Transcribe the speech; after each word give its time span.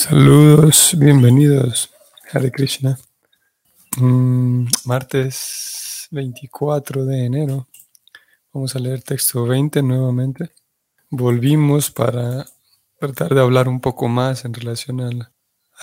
Saludos, 0.00 0.96
bienvenidos. 0.96 1.90
Hare 2.32 2.50
Krishna. 2.50 2.98
Mm, 3.98 4.64
martes 4.86 6.08
24 6.10 7.04
de 7.04 7.26
enero. 7.26 7.68
Vamos 8.50 8.74
a 8.74 8.78
leer 8.78 9.02
texto 9.02 9.44
20 9.44 9.82
nuevamente. 9.82 10.52
Volvimos 11.10 11.90
para 11.90 12.46
tratar 12.98 13.34
de 13.34 13.42
hablar 13.42 13.68
un 13.68 13.82
poco 13.82 14.08
más 14.08 14.46
en 14.46 14.54
relación 14.54 15.02
a 15.02 15.32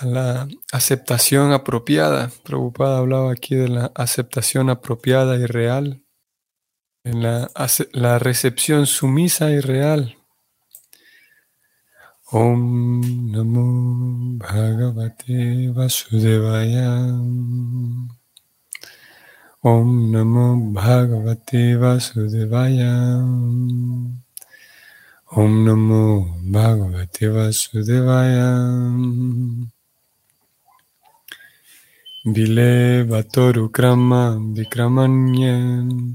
la, 0.04 0.48
aceptación 0.72 1.52
apropiada. 1.52 2.32
Prabhupada 2.42 2.98
hablaba 2.98 3.30
aquí 3.30 3.54
de 3.54 3.68
la 3.68 3.92
aceptación 3.94 4.68
apropiada 4.68 5.36
y 5.36 5.46
real. 5.46 6.02
En 7.04 7.22
la 7.22 8.18
recepción 8.18 8.88
sumisa 8.88 9.52
y 9.52 9.60
real 9.60 10.17
Om 12.30 13.00
Namo 13.32 14.36
Bhagavate 14.36 15.72
Vasudevaya. 15.72 17.08
Om 19.64 20.12
Namo 20.12 20.74
Bhagavate 20.74 21.80
Vasudevaya. 21.80 23.24
Om 25.32 25.64
Namo 25.64 26.36
Bhagavate 26.52 27.32
Vasudevaya. 27.32 28.50
Vile 32.26 33.04
Vatoru 33.08 33.70
Krama 33.70 34.36
Vikramanyam 34.54 36.14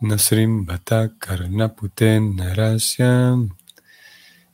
Nasrim 0.00 0.64
Karnaputen 0.64 2.36
Narasyam 2.38 3.50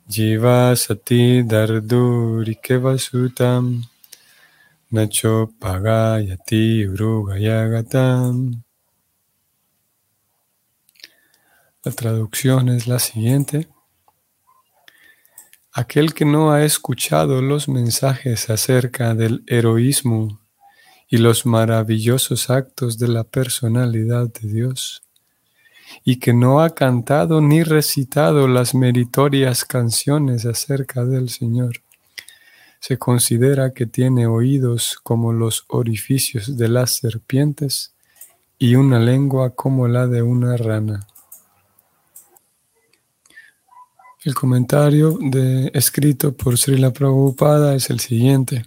Jiva 0.09 0.77
sati 0.77 1.43
dardurikeva 1.43 2.97
sutam 2.97 3.83
nacho 4.93 5.51
pagayati 5.59 6.87
urugayagatam. 6.87 8.63
La 11.83 11.91
traducción 11.91 12.69
es 12.69 12.87
la 12.87 13.01
siguiente. 13.01 13.67
Aquel 15.73 16.15
que 16.15 16.25
no 16.25 16.53
ha 16.53 16.65
escuchado 16.65 17.43
los 17.43 17.67
mensajes 17.69 18.49
acerca 18.49 19.13
del 19.15 19.43
heroísmo 19.49 20.39
y 21.09 21.17
los 21.17 21.47
maravillosos 21.47 22.49
actos 22.49 22.97
de 22.99 23.09
la 23.09 23.25
personalidad 23.25 24.29
de 24.33 24.49
Dios, 24.49 25.03
y 26.05 26.17
que 26.17 26.33
no 26.33 26.61
ha 26.61 26.71
cantado 26.71 27.41
ni 27.41 27.63
recitado 27.63 28.49
las 28.49 28.75
meritorias 28.75 29.65
canciones 29.65 30.47
acerca 30.47 31.05
del 31.05 31.29
Señor. 31.29 31.83
Se 32.81 32.99
considera 32.99 33.73
que 33.73 33.87
tiene 33.87 34.27
oídos 34.27 34.99
como 35.03 35.33
los 35.33 35.65
orificios 35.69 36.57
de 36.57 36.69
las 36.69 36.97
serpientes 36.97 37.95
y 38.59 38.75
una 38.75 38.99
lengua 38.99 39.55
como 39.55 39.89
la 39.89 40.07
de 40.07 40.23
una 40.23 40.57
rana. 40.57 41.07
El 44.25 44.35
comentario 44.35 45.19
de, 45.21 45.71
escrito 45.73 46.37
por 46.37 46.59
Srila 46.59 46.93
Prabhupada 46.93 47.75
es 47.77 47.91
el 47.91 48.01
siguiente. 48.01 48.65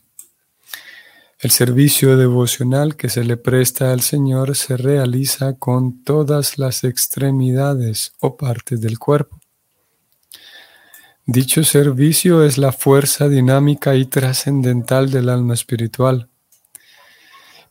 El 1.41 1.51
servicio 1.51 2.17
devocional 2.17 2.97
que 2.97 3.07
se 3.07 3.23
le 3.23 3.37
presta 3.37 3.93
al 3.93 4.01
Señor 4.01 4.57
se 4.57 4.75
realiza 4.75 5.53
con 5.53 6.03
todas 6.03 6.57
las 6.57 6.83
extremidades 6.83 8.11
o 8.19 8.35
partes 8.35 8.81
del 8.81 8.99
cuerpo. 8.99 9.39
Dicho 11.25 11.63
servicio 11.63 12.43
es 12.43 12.57
la 12.57 12.73
fuerza 12.73 13.29
dinámica 13.29 13.95
y 13.95 14.03
trascendental 14.05 15.11
del 15.11 15.29
alma 15.29 15.53
espiritual. 15.53 16.27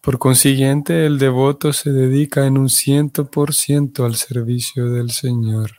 Por 0.01 0.19
consiguiente, 0.19 1.05
el 1.05 1.19
devoto 1.19 1.75
se 1.75 1.93
dedica 1.93 2.47
en 2.47 2.57
un 2.57 2.71
ciento 2.71 3.31
por 3.31 3.53
ciento 3.53 4.07
al 4.07 4.15
servicio 4.15 4.89
del 4.89 5.11
Señor. 5.11 5.78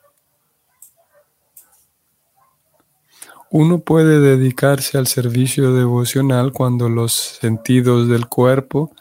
Uno 3.51 3.79
puede 3.79 4.19
dedicarse 4.19 4.99
al 4.99 5.07
servicio 5.07 5.73
devocional 5.73 6.51
cuando 6.51 6.87
los 6.87 7.13
sentidos 7.13 8.07
del 8.07 8.27
cuerpo 8.27 8.93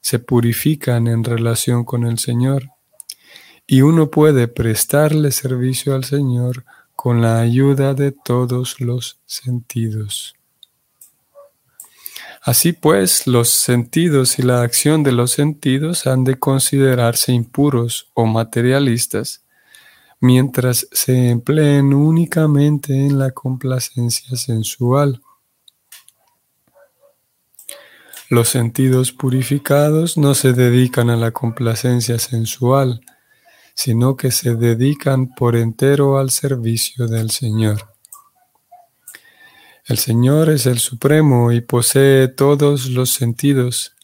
se 0.00 0.18
purifican 0.18 1.06
en 1.06 1.22
relación 1.22 1.84
con 1.84 2.04
el 2.04 2.18
Señor. 2.18 2.70
Y 3.64 3.82
uno 3.82 4.10
puede 4.10 4.48
prestarle 4.48 5.30
servicio 5.30 5.94
al 5.94 6.02
Señor 6.02 6.64
con 6.96 7.22
la 7.22 7.38
ayuda 7.38 7.94
de 7.94 8.10
todos 8.10 8.80
los 8.80 9.20
sentidos. 9.24 10.34
Así 12.42 12.72
pues, 12.72 13.28
los 13.28 13.50
sentidos 13.50 14.40
y 14.40 14.42
la 14.42 14.62
acción 14.62 15.04
de 15.04 15.12
los 15.12 15.30
sentidos 15.30 16.08
han 16.08 16.24
de 16.24 16.40
considerarse 16.40 17.32
impuros 17.32 18.10
o 18.14 18.26
materialistas 18.26 19.41
mientras 20.22 20.86
se 20.92 21.30
empleen 21.30 21.92
únicamente 21.92 22.94
en 22.94 23.18
la 23.18 23.32
complacencia 23.32 24.36
sensual. 24.36 25.20
Los 28.30 28.48
sentidos 28.48 29.10
purificados 29.10 30.16
no 30.16 30.34
se 30.34 30.52
dedican 30.52 31.10
a 31.10 31.16
la 31.16 31.32
complacencia 31.32 32.20
sensual, 32.20 33.00
sino 33.74 34.16
que 34.16 34.30
se 34.30 34.54
dedican 34.54 35.34
por 35.34 35.56
entero 35.56 36.16
al 36.18 36.30
servicio 36.30 37.08
del 37.08 37.32
Señor. 37.32 37.90
El 39.86 39.98
Señor 39.98 40.50
es 40.50 40.66
el 40.66 40.78
Supremo 40.78 41.50
y 41.50 41.62
posee 41.62 42.28
todos 42.28 42.86
los 42.86 43.10
sentidos, 43.10 43.96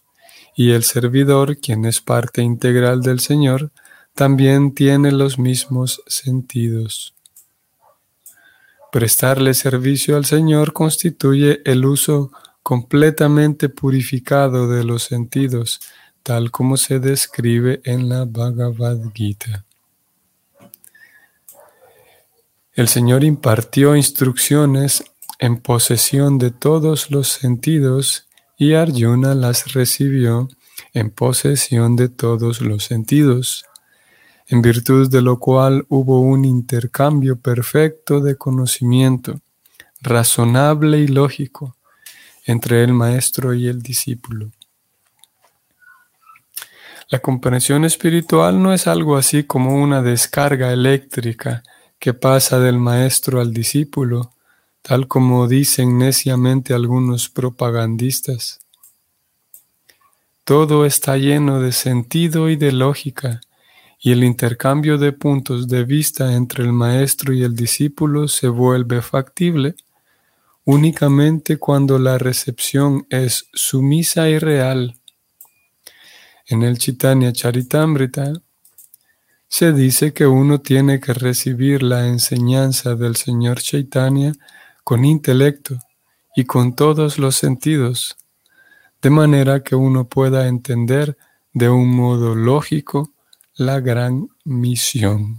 y 0.57 0.73
el 0.73 0.83
servidor, 0.83 1.59
quien 1.59 1.85
es 1.85 2.01
parte 2.01 2.43
integral 2.43 3.03
del 3.03 3.21
Señor, 3.21 3.71
también 4.19 4.75
tiene 4.75 5.13
los 5.13 5.39
mismos 5.39 6.03
sentidos. 6.09 7.15
Prestarle 8.91 9.55
servicio 9.55 10.17
al 10.17 10.25
Señor 10.25 10.73
constituye 10.73 11.63
el 11.65 11.85
uso 11.85 12.33
completamente 12.65 13.69
purificado 13.69 14.69
de 14.69 14.83
los 14.83 15.05
sentidos, 15.05 15.79
tal 16.25 16.51
como 16.51 16.77
se 16.77 16.99
describe 16.99 17.81
en 17.85 18.09
la 18.09 18.25
Bhagavad 18.25 18.99
Gita. 19.15 19.65
El 22.73 22.89
Señor 22.89 23.23
impartió 23.23 23.95
instrucciones 23.95 25.05
en 25.39 25.61
posesión 25.61 26.39
de 26.39 26.51
todos 26.51 27.13
los 27.13 27.29
sentidos 27.29 28.27
y 28.57 28.73
Arjuna 28.73 29.37
las 29.37 29.75
recibió 29.75 30.49
en 30.93 31.11
posesión 31.11 31.95
de 31.95 32.09
todos 32.09 32.61
los 32.61 32.83
sentidos 32.83 33.68
en 34.49 34.63
virtud 34.63 35.11
de 35.11 35.21
lo 35.21 35.39
cual 35.39 35.85
hubo 35.89 36.21
un 36.21 36.45
intercambio 36.45 37.37
perfecto 37.37 38.21
de 38.21 38.37
conocimiento, 38.37 39.41
razonable 40.01 41.01
y 41.01 41.07
lógico, 41.07 41.77
entre 42.47 42.83
el 42.83 42.95
maestro 42.95 43.53
y 43.53 43.69
el 43.69 43.83
discípulo. 43.83 44.51
La 47.11 47.21
comprensión 47.21 47.85
espiritual 47.85 48.63
no 48.63 48.73
es 48.73 48.87
algo 48.87 49.17
así 49.17 49.45
como 49.45 49.75
una 49.75 50.03
descarga 50.03 50.73
eléctrica 50.73 51.63
que 51.99 52.15
pasa 52.15 52.59
del 52.59 52.79
maestro 52.79 53.41
al 53.41 53.53
discípulo, 53.53 54.33
tal 54.81 55.09
como 55.09 55.47
dicen 55.47 55.99
neciamente 55.99 56.73
algunos 56.73 57.29
propagandistas. 57.29 58.61
Todo 60.45 60.87
está 60.87 61.19
lleno 61.19 61.61
de 61.61 61.73
sentido 61.73 62.49
y 62.49 62.57
de 62.57 62.73
lógica, 62.73 63.41
y 64.01 64.13
el 64.13 64.23
intercambio 64.23 64.97
de 64.99 65.13
puntos 65.13 65.67
de 65.69 65.85
vista 65.85 66.35
entre 66.35 66.65
el 66.65 66.73
maestro 66.73 67.33
y 67.33 67.43
el 67.43 67.55
discípulo 67.55 68.29
se 68.29 68.49
vuelve 68.49 69.03
factible 69.03 69.75
únicamente 70.65 71.57
cuando 71.57 71.99
la 71.99 72.19
recepción 72.19 73.07
es 73.09 73.49
sumisa 73.55 74.29
y 74.29 74.39
real. 74.39 75.01
En 76.47 76.63
el 76.63 76.79
Chaitanya 76.79 77.33
Charitamrita 77.33 78.35
se 79.49 79.73
dice 79.73 80.13
que 80.13 80.27
uno 80.27 80.61
tiene 80.61 81.01
que 81.01 81.15
recibir 81.15 81.83
la 81.83 82.07
enseñanza 82.07 82.95
del 82.95 83.17
Señor 83.17 83.61
Chaitanya 83.63 84.33
con 84.85 85.07
intelecto 85.07 85.79
y 86.37 86.45
con 86.45 86.77
todos 86.77 87.19
los 87.19 87.37
sentidos, 87.37 88.17
de 89.01 89.09
manera 89.09 89.63
que 89.63 89.75
uno 89.75 90.07
pueda 90.07 90.49
entender 90.49 91.17
de 91.55 91.71
un 91.71 91.89
modo 91.97 92.35
lógico 92.35 93.15
la 93.59 93.81
gran 93.81 94.29
misión. 94.45 95.39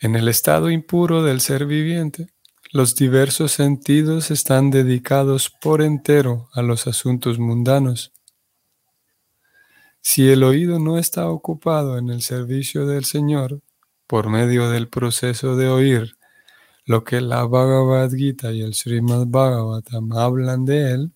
En 0.00 0.16
el 0.16 0.28
estado 0.28 0.70
impuro 0.70 1.22
del 1.22 1.42
ser 1.42 1.66
viviente, 1.66 2.28
los 2.72 2.94
diversos 2.94 3.52
sentidos 3.52 4.30
están 4.30 4.70
dedicados 4.70 5.50
por 5.50 5.82
entero 5.82 6.48
a 6.54 6.62
los 6.62 6.86
asuntos 6.86 7.38
mundanos. 7.38 8.14
Si 10.00 10.30
el 10.30 10.42
oído 10.42 10.78
no 10.78 10.96
está 10.96 11.28
ocupado 11.28 11.98
en 11.98 12.08
el 12.08 12.22
servicio 12.22 12.86
del 12.86 13.04
Señor, 13.04 13.60
por 14.06 14.30
medio 14.30 14.70
del 14.70 14.88
proceso 14.88 15.54
de 15.54 15.68
oír, 15.68 16.16
lo 16.86 17.04
que 17.04 17.20
la 17.20 17.44
Bhagavad 17.44 18.10
Gita 18.10 18.52
y 18.52 18.62
el 18.62 18.72
Srimad 18.72 19.26
Bhagavatam 19.26 20.12
hablan 20.14 20.64
de 20.64 20.92
él, 20.92 21.12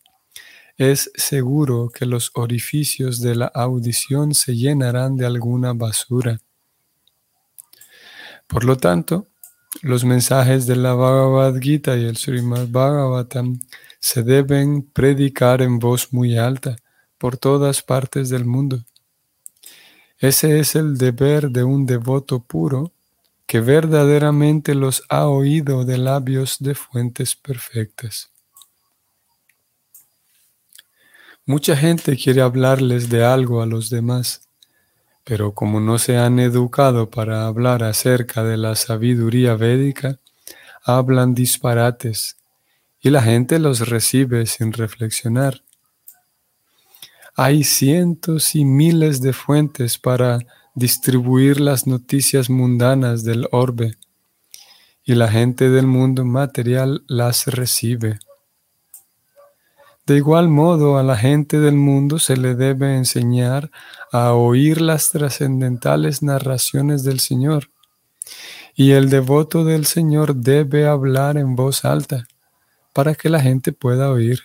es 0.81 1.11
seguro 1.15 1.91
que 1.91 2.07
los 2.07 2.31
orificios 2.33 3.21
de 3.21 3.35
la 3.35 3.49
audición 3.49 4.35
se 4.35 4.57
llenarán 4.57 5.15
de 5.15 5.27
alguna 5.27 5.75
basura. 5.75 6.41
Por 8.47 8.65
lo 8.65 8.79
tanto, 8.79 9.27
los 9.83 10.07
mensajes 10.07 10.67
de 10.67 10.77
la 10.77 10.95
Bhagavad 10.95 11.61
Gita 11.61 11.99
y 11.99 12.07
el 12.07 12.17
Srimad 12.17 12.69
Bhagavatam 12.69 13.61
se 13.99 14.23
deben 14.23 14.81
predicar 14.81 15.61
en 15.61 15.79
voz 15.79 16.15
muy 16.15 16.39
alta 16.39 16.77
por 17.19 17.37
todas 17.37 17.83
partes 17.83 18.31
del 18.31 18.47
mundo. 18.47 18.83
Ese 20.17 20.61
es 20.61 20.77
el 20.77 20.97
deber 20.97 21.51
de 21.51 21.63
un 21.63 21.85
devoto 21.85 22.43
puro 22.43 22.95
que 23.47 23.61
verdaderamente 23.61 24.75
los 24.75 25.03
ha 25.11 25.29
oído 25.29 25.85
de 25.85 25.99
labios 25.99 26.57
de 26.59 26.75
fuentes 26.75 27.37
perfectas. 27.37 28.31
Mucha 31.51 31.75
gente 31.75 32.17
quiere 32.17 32.43
hablarles 32.43 33.09
de 33.09 33.25
algo 33.25 33.61
a 33.61 33.67
los 33.67 33.91
demás, 33.91 34.49
pero 35.25 35.53
como 35.53 35.81
no 35.81 35.99
se 35.99 36.17
han 36.17 36.39
educado 36.39 37.11
para 37.11 37.49
hablar 37.49 37.83
acerca 37.83 38.45
de 38.45 38.57
la 38.57 38.77
sabiduría 38.77 39.57
védica, 39.57 40.21
hablan 40.85 41.35
disparates 41.35 42.37
y 43.01 43.11
la 43.11 43.21
gente 43.21 43.59
los 43.59 43.89
recibe 43.89 44.47
sin 44.47 44.73
reflexionar. 44.73 45.65
Hay 47.35 47.65
cientos 47.65 48.55
y 48.55 48.65
miles 48.65 49.21
de 49.21 49.33
fuentes 49.33 49.99
para 49.99 50.39
distribuir 50.77 51.59
las 51.61 51.85
noticias 51.85 52.49
mundanas 52.49 53.25
del 53.25 53.49
orbe 53.51 53.97
y 55.03 55.17
la 55.17 55.27
gente 55.27 55.69
del 55.69 55.89
mundo 55.89 56.25
material 56.25 57.03
las 57.09 57.49
recibe. 57.49 58.21
De 60.11 60.17
igual 60.17 60.49
modo, 60.49 60.99
a 60.99 61.05
la 61.05 61.17
gente 61.17 61.61
del 61.61 61.77
mundo 61.77 62.19
se 62.19 62.37
le 62.37 62.57
debe 62.57 62.97
enseñar 62.97 63.71
a 64.11 64.33
oír 64.33 64.81
las 64.81 65.11
trascendentales 65.11 66.21
narraciones 66.21 67.05
del 67.05 67.21
Señor. 67.21 67.71
Y 68.75 68.91
el 68.91 69.09
devoto 69.09 69.65
del 69.65 69.87
Señor 69.87 70.35
debe 70.35 70.89
hablar 70.89 71.37
en 71.37 71.55
voz 71.55 71.85
alta 71.85 72.27
para 72.93 73.15
que 73.15 73.29
la 73.29 73.41
gente 73.41 73.71
pueda 73.73 74.11
oír. 74.11 74.41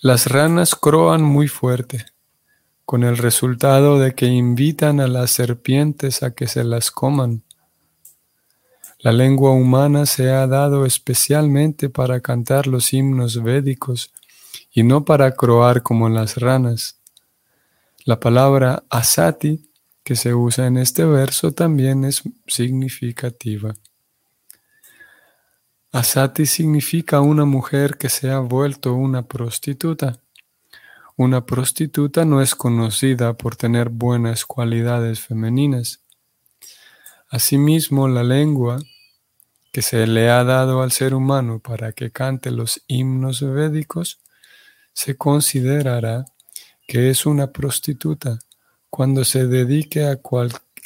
Las 0.00 0.26
ranas 0.26 0.74
croan 0.74 1.22
muy 1.22 1.46
fuerte, 1.46 2.06
con 2.84 3.04
el 3.04 3.16
resultado 3.16 4.00
de 4.00 4.16
que 4.16 4.26
invitan 4.26 4.98
a 4.98 5.06
las 5.06 5.30
serpientes 5.30 6.24
a 6.24 6.32
que 6.32 6.48
se 6.48 6.64
las 6.64 6.90
coman. 6.90 7.43
La 9.04 9.12
lengua 9.12 9.50
humana 9.50 10.06
se 10.06 10.30
ha 10.30 10.46
dado 10.46 10.86
especialmente 10.86 11.90
para 11.90 12.20
cantar 12.20 12.66
los 12.66 12.94
himnos 12.94 13.42
védicos 13.42 14.14
y 14.72 14.82
no 14.82 15.04
para 15.04 15.32
croar 15.32 15.82
como 15.82 16.08
las 16.08 16.38
ranas. 16.38 16.98
La 18.06 18.18
palabra 18.18 18.82
asati 18.88 19.68
que 20.02 20.16
se 20.16 20.32
usa 20.32 20.68
en 20.68 20.78
este 20.78 21.04
verso 21.04 21.52
también 21.52 22.06
es 22.06 22.22
significativa. 22.46 23.74
Asati 25.92 26.46
significa 26.46 27.20
una 27.20 27.44
mujer 27.44 27.98
que 27.98 28.08
se 28.08 28.30
ha 28.30 28.38
vuelto 28.38 28.94
una 28.94 29.26
prostituta. 29.28 30.18
Una 31.14 31.44
prostituta 31.44 32.24
no 32.24 32.40
es 32.40 32.54
conocida 32.54 33.34
por 33.34 33.54
tener 33.54 33.90
buenas 33.90 34.46
cualidades 34.46 35.20
femeninas. 35.20 36.00
Asimismo, 37.28 38.08
la 38.08 38.24
lengua 38.24 38.78
que 39.74 39.82
se 39.82 40.06
le 40.06 40.30
ha 40.30 40.44
dado 40.44 40.82
al 40.82 40.92
ser 40.92 41.14
humano 41.14 41.58
para 41.58 41.90
que 41.90 42.12
cante 42.12 42.52
los 42.52 42.84
himnos 42.86 43.40
védicos, 43.40 44.20
se 44.92 45.16
considerará 45.16 46.26
que 46.86 47.10
es 47.10 47.26
una 47.26 47.50
prostituta 47.50 48.38
cuando 48.88 49.24
se 49.24 49.48
dedique 49.48 50.04
a, 50.04 50.20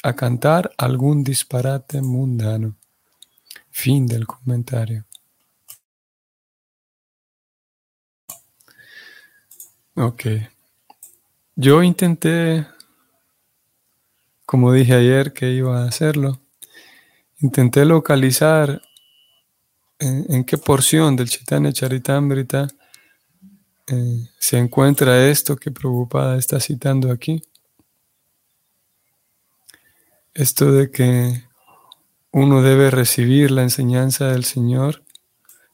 a 0.01 0.15
cantar 0.15 0.71
algún 0.75 1.23
disparate 1.23 2.01
mundano. 2.01 2.77
Fin 3.69 4.07
del 4.07 4.25
comentario. 4.25 5.05
Ok. 9.93 10.23
Yo 11.55 11.83
intenté, 11.83 12.65
como 14.47 14.73
dije 14.73 14.95
ayer 14.95 15.31
que 15.31 15.51
iba 15.51 15.83
a 15.83 15.87
hacerlo, 15.87 16.41
Intenté 17.41 17.85
localizar 17.85 18.81
en, 19.99 20.43
qué 20.43 20.57
porción 20.57 21.15
del 21.15 21.29
Chaitanya 21.29 21.71
Charitamrita 21.71 22.67
eh, 23.87 24.29
se 24.37 24.57
encuentra 24.57 25.27
esto 25.27 25.55
que 25.55 25.71
Prabhupada 25.71 26.37
está 26.37 26.59
citando 26.59 27.11
aquí. 27.11 27.41
Esto 30.33 30.71
de 30.71 30.91
que 30.91 31.43
uno 32.31 32.61
debe 32.61 32.91
recibir 32.91 33.51
la 33.51 33.63
enseñanza 33.63 34.27
del 34.27 34.43
Señor 34.43 35.03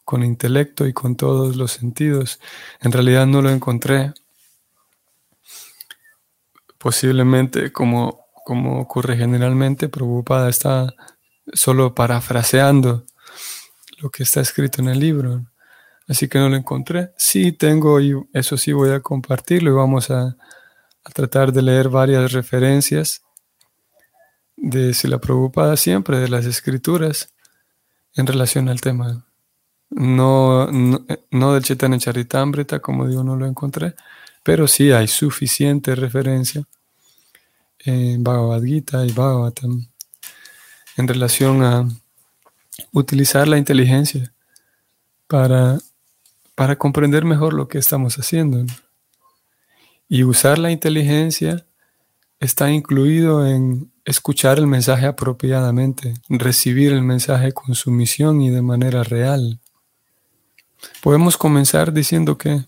con 0.05 0.23
intelecto 0.23 0.85
y 0.87 0.93
con 0.93 1.15
todos 1.15 1.55
los 1.55 1.71
sentidos. 1.71 2.39
En 2.79 2.91
realidad 2.91 3.25
no 3.25 3.41
lo 3.41 3.49
encontré. 3.49 4.13
Posiblemente, 6.77 7.71
como, 7.71 8.27
como 8.45 8.79
ocurre 8.79 9.17
generalmente, 9.17 9.89
Prabhupada 9.89 10.47
está 10.49 10.93
solo 11.53 11.93
parafraseando 11.93 13.05
lo 13.99 14.09
que 14.09 14.23
está 14.23 14.41
escrito 14.41 14.81
en 14.81 14.89
el 14.89 14.99
libro. 14.99 15.45
Así 16.07 16.27
que 16.27 16.37
no 16.37 16.49
lo 16.49 16.55
encontré. 16.55 17.11
Sí 17.17 17.51
tengo, 17.51 17.99
y 17.99 18.13
eso 18.33 18.57
sí 18.57 18.71
voy 18.73 18.91
a 18.91 18.99
compartirlo 18.99 19.71
y 19.71 19.73
vamos 19.73 20.11
a, 20.11 20.35
tratar 21.13 21.53
de 21.53 21.61
leer 21.61 21.89
varias 21.89 22.31
referencias 22.31 23.21
de 24.57 24.91
si 24.95 25.07
la 25.07 25.19
preocupada 25.19 25.77
siempre 25.77 26.17
de 26.17 26.29
las 26.29 26.45
escrituras 26.45 27.31
en 28.15 28.25
relación 28.25 28.69
al 28.69 28.81
tema. 28.81 29.23
No, 29.91 30.67
no, 30.71 31.53
del 31.53 31.63
Chaitanya 31.63 31.99
Charitamrita, 31.99 32.79
como 32.79 33.07
digo, 33.07 33.23
no 33.23 33.35
lo 33.35 33.45
encontré, 33.45 33.93
pero 34.41 34.67
sí 34.67 34.91
hay 34.91 35.07
suficiente 35.07 35.93
referencia 35.93 36.63
en 37.79 38.23
Bhagavad 38.23 38.63
Gita 38.63 39.05
y 39.05 39.11
Bhagavatam 39.11 39.87
en 40.97 41.07
relación 41.07 41.63
a 41.63 41.87
utilizar 42.91 43.47
la 43.47 43.57
inteligencia 43.57 44.33
para, 45.27 45.77
para 46.55 46.77
comprender 46.77 47.25
mejor 47.25 47.53
lo 47.53 47.67
que 47.67 47.77
estamos 47.77 48.17
haciendo. 48.17 48.65
Y 50.07 50.23
usar 50.23 50.59
la 50.59 50.71
inteligencia 50.71 51.65
está 52.39 52.71
incluido 52.71 53.45
en 53.47 53.91
escuchar 54.05 54.59
el 54.59 54.67
mensaje 54.67 55.07
apropiadamente, 55.07 56.13
recibir 56.29 56.91
el 56.91 57.01
mensaje 57.01 57.53
con 57.53 57.73
sumisión 57.73 58.41
y 58.41 58.49
de 58.51 58.61
manera 58.61 59.03
real. 59.03 59.59
Podemos 61.01 61.37
comenzar 61.37 61.91
diciendo 61.91 62.37
que 62.37 62.65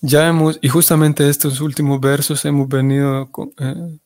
ya 0.00 0.28
hemos, 0.28 0.58
y 0.62 0.68
justamente 0.68 1.28
estos 1.28 1.60
últimos 1.60 2.00
versos 2.00 2.44
hemos 2.44 2.68
venido 2.68 3.28
eh, 3.58 3.98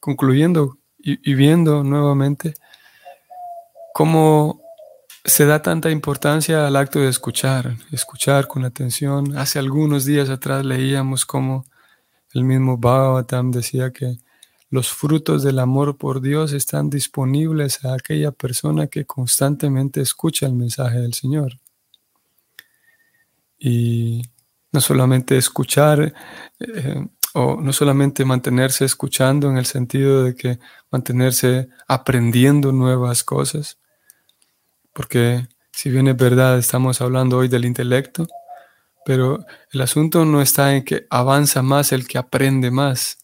concluyendo 0.00 0.76
y, 1.06 1.34
viendo 1.34 1.84
nuevamente 1.84 2.54
cómo 3.94 4.60
se 5.24 5.46
da 5.46 5.62
tanta 5.62 5.90
importancia 5.90 6.66
al 6.66 6.74
acto 6.74 6.98
de 6.98 7.08
escuchar, 7.08 7.76
escuchar 7.92 8.48
con 8.48 8.64
atención. 8.64 9.38
Hace 9.38 9.60
algunos 9.60 10.04
días 10.04 10.30
atrás 10.30 10.64
leíamos 10.64 11.24
cómo 11.24 11.64
el 12.34 12.42
mismo 12.42 12.76
Bhagavatam 12.76 13.52
decía 13.52 13.92
que 13.92 14.18
los 14.68 14.88
frutos 14.88 15.44
del 15.44 15.60
amor 15.60 15.96
por 15.96 16.20
Dios 16.20 16.52
están 16.52 16.90
disponibles 16.90 17.84
a 17.84 17.94
aquella 17.94 18.32
persona 18.32 18.88
que 18.88 19.04
constantemente 19.04 20.00
escucha 20.00 20.46
el 20.46 20.54
mensaje 20.54 20.98
del 20.98 21.14
Señor. 21.14 21.60
Y 23.58 24.22
no 24.72 24.80
solamente 24.80 25.38
escuchar 25.38 26.12
eh, 26.58 27.06
o 27.38 27.60
no 27.60 27.70
solamente 27.74 28.24
mantenerse 28.24 28.86
escuchando 28.86 29.50
en 29.50 29.58
el 29.58 29.66
sentido 29.66 30.24
de 30.24 30.34
que 30.34 30.58
mantenerse 30.90 31.68
aprendiendo 31.86 32.72
nuevas 32.72 33.22
cosas, 33.24 33.76
porque 34.94 35.46
si 35.70 35.90
bien 35.90 36.08
es 36.08 36.16
verdad, 36.16 36.56
estamos 36.56 37.02
hablando 37.02 37.36
hoy 37.36 37.48
del 37.48 37.66
intelecto, 37.66 38.26
pero 39.04 39.44
el 39.70 39.82
asunto 39.82 40.24
no 40.24 40.40
está 40.40 40.74
en 40.74 40.82
que 40.82 41.06
avanza 41.10 41.60
más 41.60 41.92
el 41.92 42.08
que 42.08 42.16
aprende 42.16 42.70
más, 42.70 43.18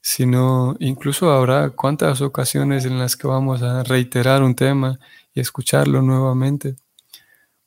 sino 0.00 0.74
incluso 0.80 1.30
habrá 1.30 1.70
cuántas 1.70 2.20
ocasiones 2.20 2.86
en 2.86 2.98
las 2.98 3.16
que 3.16 3.28
vamos 3.28 3.62
a 3.62 3.84
reiterar 3.84 4.42
un 4.42 4.56
tema 4.56 4.98
y 5.32 5.38
escucharlo 5.38 6.02
nuevamente, 6.02 6.74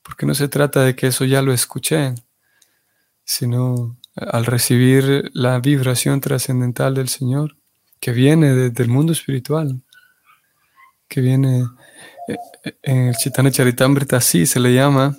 porque 0.02 0.26
no 0.26 0.34
se 0.34 0.48
trata 0.48 0.82
de 0.82 0.94
que 0.94 1.06
eso 1.06 1.24
ya 1.24 1.40
lo 1.40 1.54
escuché, 1.54 2.14
sino 3.24 3.96
al 4.16 4.46
recibir 4.46 5.30
la 5.34 5.58
vibración 5.58 6.20
trascendental 6.20 6.94
del 6.94 7.08
Señor, 7.08 7.56
que 8.00 8.12
viene 8.12 8.54
desde 8.54 8.84
el 8.84 8.88
mundo 8.88 9.12
espiritual, 9.12 9.82
que 11.08 11.20
viene 11.20 11.64
eh, 12.28 12.76
en 12.82 13.08
el 13.08 13.16
Chaitanya 13.16 13.50
Charitamrita, 13.50 14.18
así 14.18 14.46
se 14.46 14.60
le 14.60 14.74
llama 14.74 15.16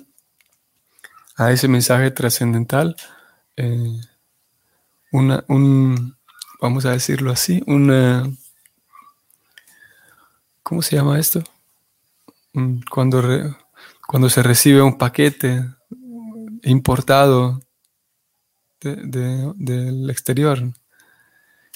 a 1.36 1.52
ese 1.52 1.68
mensaje 1.68 2.10
trascendental, 2.10 2.96
eh, 3.56 4.00
una, 5.12 5.44
un, 5.48 6.16
vamos 6.60 6.86
a 6.86 6.92
decirlo 6.92 7.30
así, 7.30 7.62
una, 7.66 8.30
¿cómo 10.62 10.80
se 10.80 10.96
llama 10.96 11.18
esto? 11.18 11.44
Cuando, 12.90 13.22
cuando 14.06 14.30
se 14.30 14.42
recibe 14.42 14.80
un 14.80 14.96
paquete 14.96 15.62
importado 16.62 17.65
del 18.80 20.10
exterior. 20.10 20.72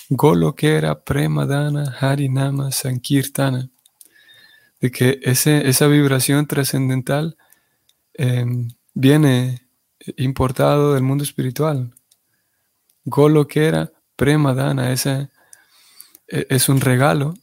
Golo 0.09 0.55
que 0.55 0.77
era 0.77 1.03
Premadana 1.05 1.97
Harinama 2.01 2.73
Sankirtana. 2.73 3.71
De 4.81 4.91
que 4.91 5.21
ese, 5.23 5.69
esa 5.69 5.87
vibración 5.87 6.47
trascendental 6.47 7.37
em, 8.15 8.69
viene 8.95 9.69
importado 10.17 10.95
del 10.95 11.03
mundo 11.03 11.25
espiritual. 11.25 11.95
Golo 13.05 13.47
que 13.47 13.67
era 13.67 13.93
Premadana, 14.17 14.93
ese 14.93 15.31
es 16.27 16.69
un 16.69 16.81
regalo 16.81 17.35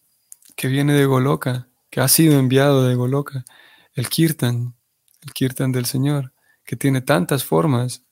que 0.56 0.68
viene 0.68 0.94
de 0.94 1.06
Goloka, 1.06 1.68
que 1.90 2.02
ha 2.02 2.08
sido 2.08 2.40
enviado 2.40 2.88
de 2.88 2.96
Goloka, 2.96 3.46
el 3.94 4.10
Kirtan, 4.10 4.76
el 5.22 5.34
Kirtan 5.34 5.72
del 5.72 5.86
Señor, 5.86 6.34
que 6.64 6.76
tiene 6.76 7.02
tantas 7.02 7.44
formas. 7.44 8.04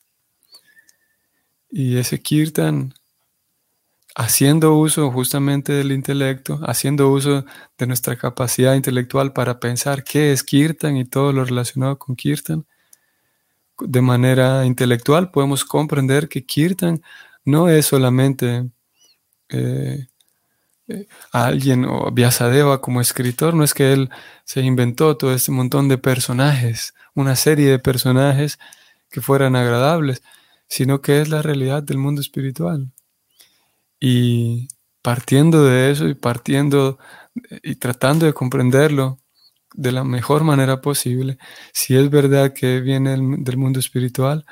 Y 1.70 1.98
ese 1.98 2.22
Kirtan, 2.22 2.94
haciendo 4.16 4.76
uso 4.76 5.12
justamente 5.12 5.74
del 5.74 5.92
intelecto, 5.92 6.60
haciendo 6.64 7.10
uso 7.12 7.46
de 7.78 7.88
nuestra 7.88 8.16
capacidad 8.18 8.76
intelectual 8.76 9.34
para 9.34 9.60
pensar 9.60 10.04
qué 10.04 10.32
es 10.32 10.44
Kirtan 10.44 10.98
y 10.98 11.06
todo 11.06 11.34
lo 11.34 11.44
relacionado 11.46 12.00
con 12.00 12.16
Kirtan, 12.16 12.66
de 13.80 14.02
manera 14.02 14.66
intelectual 14.66 15.32
podemos 15.32 15.66
comprender 15.66 16.30
que 16.30 16.46
Kirtan 16.46 17.02
no 17.44 17.70
es 17.70 17.86
solamente 17.88 18.70
eh, 19.50 20.08
eh, 20.88 21.08
alguien 21.32 21.86
o 21.86 22.12
Vyasadeva 22.12 22.82
como 22.82 23.02
escritor, 23.02 23.54
no 23.56 23.64
es 23.64 23.74
que 23.74 23.94
él 23.94 24.10
se 24.44 24.62
inventó 24.62 25.18
todo 25.18 25.34
este 25.34 25.52
montón 25.52 25.90
de 25.90 25.98
personajes, 25.98 26.94
una 27.16 27.36
serie 27.36 27.70
de 27.70 27.80
personajes 27.80 28.60
que 29.10 29.22
fueran 29.22 29.56
agradables, 29.56 30.22
sino 30.68 31.02
que 31.02 31.22
es 31.22 31.30
la 31.30 31.42
realidad 31.42 31.84
del 31.84 31.98
mundo 31.98 32.22
espiritual. 32.22 32.92
Y 34.00 34.68
partiendo 35.02 35.64
de 35.66 35.92
eso 35.92 36.08
y 36.08 36.16
partiendo 36.16 36.98
y 37.64 37.76
tratando 37.76 38.26
de 38.26 38.34
comprenderlo 38.34 39.20
de 39.74 39.92
la 39.92 40.04
mejor 40.04 40.44
manera 40.44 40.82
posible, 40.82 41.38
si 41.74 41.96
es 41.96 42.10
verdad 42.10 42.54
que 42.54 42.82
viene 42.82 43.12
del 43.12 43.58
mundo 43.58 43.80
espiritual, 43.80 44.46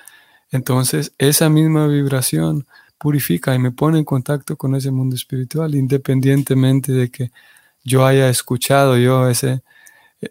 entonces 0.52 1.14
esa 1.18 1.50
misma 1.50 1.88
vibración 1.88 2.68
purifica 2.98 3.56
y 3.56 3.60
me 3.60 3.72
pone 3.72 4.00
en 4.00 4.06
contacto 4.06 4.56
con 4.58 4.76
ese 4.76 4.92
mundo 4.92 5.16
espiritual, 5.16 5.76
independientemente 5.76 6.92
de 6.92 7.10
que 7.10 7.32
yo 7.84 8.06
haya 8.06 8.30
escuchado 8.30 8.98
yo 8.98 9.28
ese, 9.28 9.62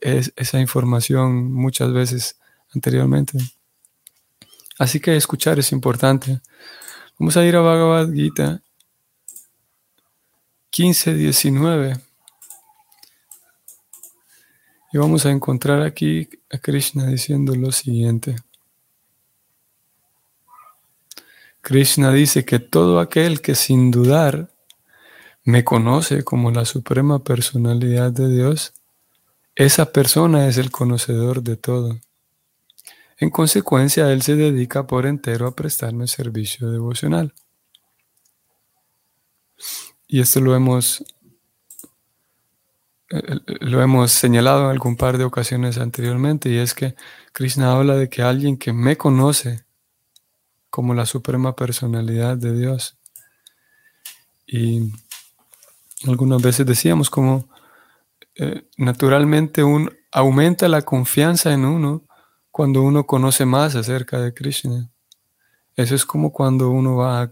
esa 0.01 0.61
información 0.61 1.53
muchas 1.53 1.93
veces 1.93 2.39
anteriormente. 2.75 3.39
Así 4.83 4.99
que 4.99 5.15
escuchar 5.15 5.61
es 5.61 5.71
importante. 5.71 6.41
Vamos 7.17 7.37
a 7.37 7.45
ir 7.45 7.55
a 7.55 7.61
Bhagavad 7.61 8.13
Gita 8.13 8.61
15, 10.71 11.15
19. 11.15 12.01
Y 14.93 14.99
vamos 14.99 15.25
a 15.25 15.31
encontrar 15.31 15.83
aquí 15.83 16.29
a 16.51 16.59
Krishna 16.59 17.07
diciendo 17.07 17.55
lo 17.55 17.71
siguiente. 17.71 18.35
Krishna 21.61 22.11
dice 22.11 22.45
que 22.45 22.59
todo 22.59 22.99
aquel 22.99 23.41
que 23.41 23.55
sin 23.55 23.93
dudar 23.93 24.51
me 25.45 25.63
conoce 25.63 26.25
como 26.25 26.51
la 26.51 26.65
suprema 26.65 27.23
personalidad 27.23 28.11
de 28.11 28.29
Dios, 28.29 28.75
esa 29.55 29.93
persona 29.93 30.49
es 30.49 30.59
el 30.59 30.73
conocedor 30.73 31.41
de 31.45 31.57
todo. 31.57 32.01
En 33.19 33.31
consecuencia, 33.31 34.11
Él 34.11 34.23
se 34.23 34.37
dedica 34.37 34.87
por 34.87 35.07
entero 35.07 35.47
a 35.47 35.55
prestarme 35.55 36.07
servicio 36.07 36.71
devocional. 36.71 37.35
Y 40.09 40.21
esto 40.21 40.41
lo 40.41 40.55
hemos, 40.55 41.05
eh, 43.11 43.41
lo 43.61 43.83
hemos 43.83 44.13
señalado 44.13 44.65
en 44.65 44.71
algún 44.71 44.97
par 44.97 45.19
de 45.19 45.25
ocasiones 45.25 45.79
anteriormente, 45.79 46.51
y 46.51 46.59
es 46.59 46.75
que 46.75 46.95
Krishna 47.33 47.73
habla 47.73 47.97
de 47.97 48.09
que 48.09 48.23
alguien 48.23 48.57
que 48.57 48.73
me 48.73 48.97
conoce 48.97 49.65
como 50.69 50.95
la 50.95 51.07
suprema 51.07 51.55
personalidad 51.55 52.37
de 52.37 52.57
Dios. 52.57 52.99
Y 54.47 54.93
algunas 56.07 56.43
veces 56.43 56.67
decíamos 56.67 57.11
como 57.11 57.49
eh, 58.35 58.67
naturalmente 58.77 59.63
un, 59.63 59.95
aumenta 60.11 60.69
la 60.69 60.83
confianza 60.83 61.53
en 61.53 61.65
uno 61.65 62.05
cuando 62.53 62.83
uno 62.83 63.05
conoce 63.05 63.45
más 63.45 63.75
acerca 63.75 64.21
de 64.21 64.33
Krishna. 64.33 64.89
Eso 65.75 65.95
es 65.97 66.05
como 66.05 66.31
cuando 66.31 66.71
uno 66.71 66.97
va, 66.97 67.29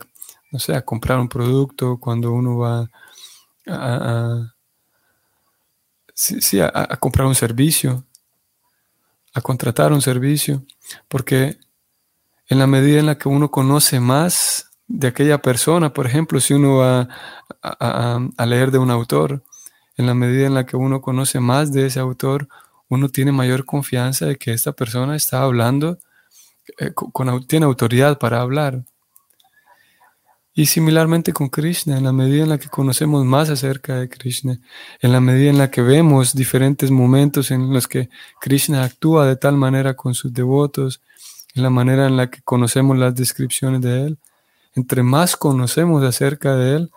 no 0.50 0.58
sé, 0.58 0.74
a 0.74 0.84
comprar 0.84 1.20
un 1.20 1.28
producto, 1.28 1.98
cuando 1.98 2.32
uno 2.32 2.58
va 2.58 2.90
a, 3.68 4.50
a 6.64 6.96
comprar 6.96 7.26
un 7.28 7.34
servicio, 7.36 8.04
a 9.32 9.40
contratar 9.40 9.92
un 9.92 10.02
servicio, 10.02 10.64
porque 11.06 11.58
en 12.48 12.58
la 12.58 12.66
medida 12.66 12.98
en 12.98 13.06
la 13.06 13.16
que 13.16 13.28
uno 13.28 13.50
conoce 13.50 14.00
más 14.00 14.70
de 14.88 15.06
aquella 15.06 15.38
persona, 15.38 15.92
por 15.92 16.06
ejemplo, 16.06 16.40
si 16.40 16.52
uno 16.52 16.78
va 16.78 17.08
a, 17.62 18.46
leer 18.46 18.72
de 18.72 18.78
un 18.78 18.90
autor, 18.90 19.44
en 19.96 20.06
la 20.06 20.14
medida 20.14 20.46
en 20.46 20.54
la 20.54 20.66
que 20.66 20.76
uno 20.76 21.00
conoce 21.00 21.38
más 21.38 21.72
de 21.72 21.86
ese 21.86 22.00
autor, 22.00 22.48
uno 22.90 23.08
tiene 23.08 23.32
mayor 23.32 23.64
confianza 23.64 24.26
de 24.26 24.36
que 24.36 24.52
esta 24.52 24.72
persona 24.72 25.16
está 25.16 25.42
hablando, 25.42 25.98
eh, 26.78 26.92
tiene 27.46 27.64
autoridad 27.64 28.18
para 28.18 28.40
hablar. 28.40 28.84
Y 30.52 30.66
similarmente 30.66 31.32
con 31.32 31.48
Krishna, 31.48 31.96
en 31.96 32.02
la 32.02 32.12
medida 32.12 32.42
en 32.42 32.48
la 32.48 32.58
que 32.58 32.68
conocemos 32.68 33.24
más 33.24 33.48
acerca 33.48 33.94
de 33.94 34.08
Krishna, 34.08 34.58
en 35.00 35.12
la 35.12 35.20
medida 35.20 35.50
en 35.50 35.58
la 35.58 35.70
que 35.70 35.82
vemos 35.82 36.34
diferentes 36.34 36.90
momentos 36.90 37.52
en 37.52 37.72
los 37.72 37.86
que 37.86 38.10
Krishna 38.40 38.82
actúa 38.82 39.24
de 39.24 39.36
tal 39.36 39.56
manera 39.56 39.94
con 39.94 40.14
sus 40.14 40.34
devotos, 40.34 41.00
en 41.54 41.62
la 41.62 41.70
manera 41.70 42.08
en 42.08 42.16
la 42.16 42.28
que 42.28 42.42
conocemos 42.42 42.98
las 42.98 43.14
descripciones 43.14 43.82
de 43.82 44.06
Él. 44.06 44.18
Entre 44.74 45.04
más 45.04 45.36
conocemos 45.36 46.02
acerca 46.02 46.56
de 46.56 46.76
Él, 46.76 46.90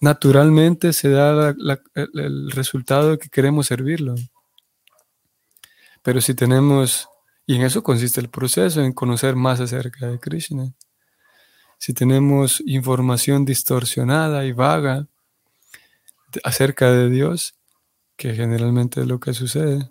naturalmente 0.00 0.92
se 0.92 1.10
da 1.10 1.54
el 1.94 2.50
resultado 2.50 3.12
de 3.12 3.18
que 3.18 3.28
queremos 3.28 3.68
servirlo. 3.68 4.16
Pero 6.02 6.20
si 6.20 6.34
tenemos, 6.34 7.08
y 7.46 7.56
en 7.56 7.62
eso 7.62 7.82
consiste 7.82 8.20
el 8.20 8.30
proceso, 8.30 8.82
en 8.82 8.92
conocer 8.92 9.36
más 9.36 9.60
acerca 9.60 10.06
de 10.06 10.18
Krishna. 10.18 10.72
Si 11.78 11.94
tenemos 11.94 12.62
información 12.66 13.44
distorsionada 13.44 14.44
y 14.44 14.52
vaga 14.52 15.06
acerca 16.44 16.90
de 16.90 17.08
Dios, 17.10 17.54
que 18.16 18.34
generalmente 18.34 19.00
es 19.00 19.06
lo 19.06 19.18
que 19.18 19.32
sucede, 19.32 19.88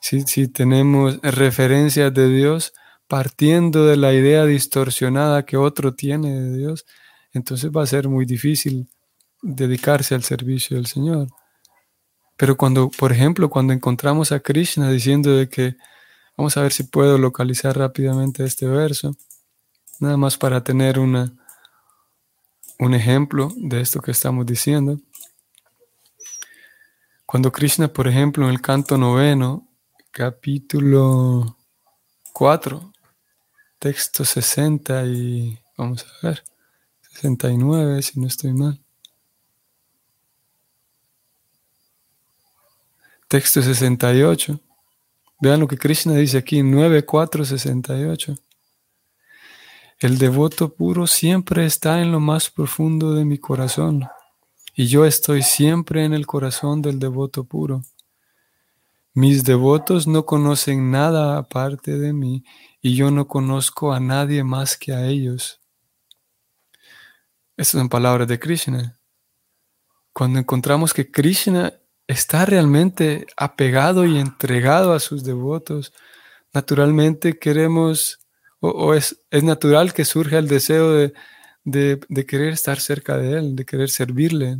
si, 0.00 0.22
si 0.22 0.48
tenemos 0.48 1.18
referencias 1.22 2.12
de 2.12 2.28
Dios 2.28 2.72
partiendo 3.08 3.86
de 3.86 3.96
la 3.96 4.12
idea 4.12 4.44
distorsionada 4.44 5.44
que 5.44 5.56
otro 5.56 5.94
tiene 5.94 6.40
de 6.40 6.56
Dios, 6.56 6.86
entonces 7.32 7.70
va 7.70 7.82
a 7.82 7.86
ser 7.86 8.08
muy 8.08 8.24
difícil 8.24 8.88
dedicarse 9.42 10.14
al 10.14 10.22
servicio 10.22 10.76
del 10.76 10.86
Señor. 10.86 11.28
Pero 12.40 12.56
cuando, 12.56 12.88
por 12.88 13.12
ejemplo, 13.12 13.50
cuando 13.50 13.74
encontramos 13.74 14.32
a 14.32 14.40
Krishna 14.40 14.90
diciendo 14.90 15.36
de 15.36 15.50
que, 15.50 15.76
vamos 16.38 16.56
a 16.56 16.62
ver 16.62 16.72
si 16.72 16.84
puedo 16.84 17.18
localizar 17.18 17.76
rápidamente 17.76 18.44
este 18.44 18.66
verso, 18.66 19.14
nada 19.98 20.16
más 20.16 20.38
para 20.38 20.64
tener 20.64 20.98
una, 20.98 21.34
un 22.78 22.94
ejemplo 22.94 23.52
de 23.58 23.82
esto 23.82 24.00
que 24.00 24.12
estamos 24.12 24.46
diciendo. 24.46 24.98
Cuando 27.26 27.52
Krishna, 27.52 27.88
por 27.88 28.08
ejemplo, 28.08 28.46
en 28.46 28.52
el 28.52 28.62
canto 28.62 28.96
noveno, 28.96 29.68
capítulo 30.10 31.58
4, 32.32 32.90
texto 33.78 34.24
60 34.24 35.04
y 35.04 35.58
vamos 35.76 36.06
a 36.06 36.26
ver, 36.26 36.42
69 37.02 38.00
si 38.00 38.18
no 38.18 38.28
estoy 38.28 38.54
mal. 38.54 38.80
Texto 43.30 43.62
68. 43.62 44.58
Vean 45.40 45.60
lo 45.60 45.68
que 45.68 45.78
Krishna 45.78 46.14
dice 46.14 46.36
aquí, 46.36 46.62
9.4.68. 46.62 48.36
El 50.00 50.18
devoto 50.18 50.74
puro 50.74 51.06
siempre 51.06 51.64
está 51.64 52.02
en 52.02 52.10
lo 52.10 52.18
más 52.18 52.50
profundo 52.50 53.14
de 53.14 53.24
mi 53.24 53.38
corazón 53.38 54.08
y 54.74 54.88
yo 54.88 55.06
estoy 55.06 55.44
siempre 55.44 56.04
en 56.04 56.12
el 56.12 56.26
corazón 56.26 56.82
del 56.82 56.98
devoto 56.98 57.44
puro. 57.44 57.84
Mis 59.14 59.44
devotos 59.44 60.08
no 60.08 60.26
conocen 60.26 60.90
nada 60.90 61.38
aparte 61.38 62.00
de 62.00 62.12
mí 62.12 62.42
y 62.82 62.96
yo 62.96 63.12
no 63.12 63.28
conozco 63.28 63.92
a 63.92 64.00
nadie 64.00 64.42
más 64.42 64.76
que 64.76 64.92
a 64.92 65.06
ellos. 65.06 65.60
Estas 67.56 67.78
son 67.78 67.88
palabras 67.88 68.26
de 68.26 68.40
Krishna. 68.40 68.98
Cuando 70.12 70.40
encontramos 70.40 70.92
que 70.92 71.08
Krishna 71.08 71.74
está 72.10 72.44
realmente 72.44 73.26
apegado 73.36 74.04
y 74.04 74.18
entregado 74.18 74.92
a 74.92 75.00
sus 75.00 75.22
devotos, 75.22 75.92
naturalmente 76.52 77.38
queremos, 77.38 78.18
o, 78.60 78.94
es, 78.94 79.22
es, 79.30 79.44
natural 79.44 79.94
que 79.94 80.04
surja 80.04 80.38
el 80.38 80.48
deseo 80.48 80.92
de, 80.92 81.12
de, 81.64 82.00
de 82.08 82.26
querer 82.26 82.52
estar 82.52 82.80
cerca 82.80 83.16
de 83.16 83.38
Él, 83.38 83.56
de 83.56 83.64
querer 83.64 83.90
servirle. 83.90 84.58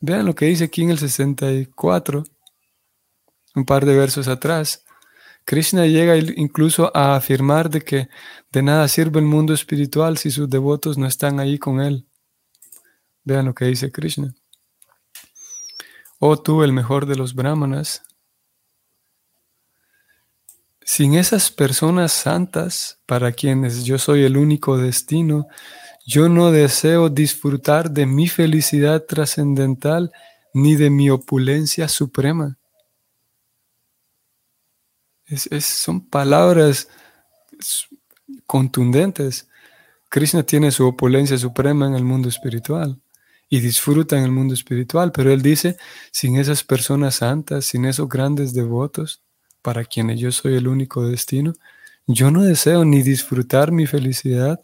Vean 0.00 0.26
lo 0.26 0.34
que 0.34 0.46
dice 0.46 0.64
aquí 0.64 0.82
en 0.82 0.90
el 0.90 0.98
64, 0.98 2.24
un 3.54 3.64
par 3.64 3.86
de 3.86 3.96
versos 3.96 4.26
atrás. 4.26 4.84
Krishna 5.44 5.86
llega 5.86 6.16
incluso 6.16 6.90
a 6.94 7.14
afirmar 7.16 7.70
de 7.70 7.82
que 7.82 8.08
de 8.50 8.62
nada 8.62 8.88
sirve 8.88 9.20
el 9.20 9.26
mundo 9.26 9.54
espiritual 9.54 10.18
si 10.18 10.30
sus 10.30 10.50
devotos 10.50 10.98
no 10.98 11.06
están 11.06 11.38
ahí 11.40 11.58
con 11.58 11.80
él. 11.80 12.07
Vean 13.28 13.44
lo 13.44 13.54
que 13.54 13.66
dice 13.66 13.92
Krishna. 13.92 14.34
Oh 16.18 16.38
tú, 16.38 16.62
el 16.62 16.72
mejor 16.72 17.04
de 17.04 17.14
los 17.14 17.34
brahmanas, 17.34 18.02
sin 20.80 21.12
esas 21.12 21.50
personas 21.50 22.10
santas 22.10 23.00
para 23.04 23.32
quienes 23.32 23.84
yo 23.84 23.98
soy 23.98 24.24
el 24.24 24.38
único 24.38 24.78
destino, 24.78 25.46
yo 26.06 26.30
no 26.30 26.50
deseo 26.50 27.10
disfrutar 27.10 27.90
de 27.90 28.06
mi 28.06 28.28
felicidad 28.28 29.04
trascendental 29.04 30.10
ni 30.54 30.76
de 30.76 30.88
mi 30.88 31.10
opulencia 31.10 31.86
suprema 31.86 32.56
son 35.60 36.00
palabras 36.00 36.88
contundentes. 38.46 39.46
Krishna 40.08 40.42
tiene 40.44 40.70
su 40.70 40.86
opulencia 40.88 41.36
suprema 41.36 41.86
en 41.86 41.94
el 41.94 42.04
mundo 42.04 42.30
espiritual 42.30 42.98
y 43.48 43.60
disfruta 43.60 44.16
en 44.18 44.24
el 44.24 44.30
mundo 44.30 44.54
espiritual, 44.54 45.12
pero 45.12 45.32
él 45.32 45.42
dice, 45.42 45.76
sin 46.12 46.36
esas 46.36 46.64
personas 46.64 47.16
santas, 47.16 47.64
sin 47.64 47.84
esos 47.84 48.08
grandes 48.08 48.52
devotos, 48.52 49.22
para 49.62 49.84
quienes 49.84 50.20
yo 50.20 50.32
soy 50.32 50.56
el 50.56 50.68
único 50.68 51.06
destino, 51.06 51.52
yo 52.06 52.30
no 52.30 52.42
deseo 52.42 52.84
ni 52.84 53.02
disfrutar 53.02 53.72
mi 53.72 53.86
felicidad 53.86 54.60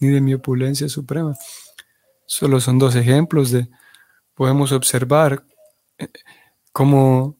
ni 0.00 0.08
de 0.08 0.20
mi 0.20 0.34
opulencia 0.34 0.88
suprema. 0.88 1.36
Solo 2.26 2.60
son 2.60 2.78
dos 2.78 2.94
ejemplos 2.94 3.50
de, 3.50 3.68
podemos 4.34 4.72
observar 4.72 5.44
eh, 5.98 6.08
cómo 6.72 7.36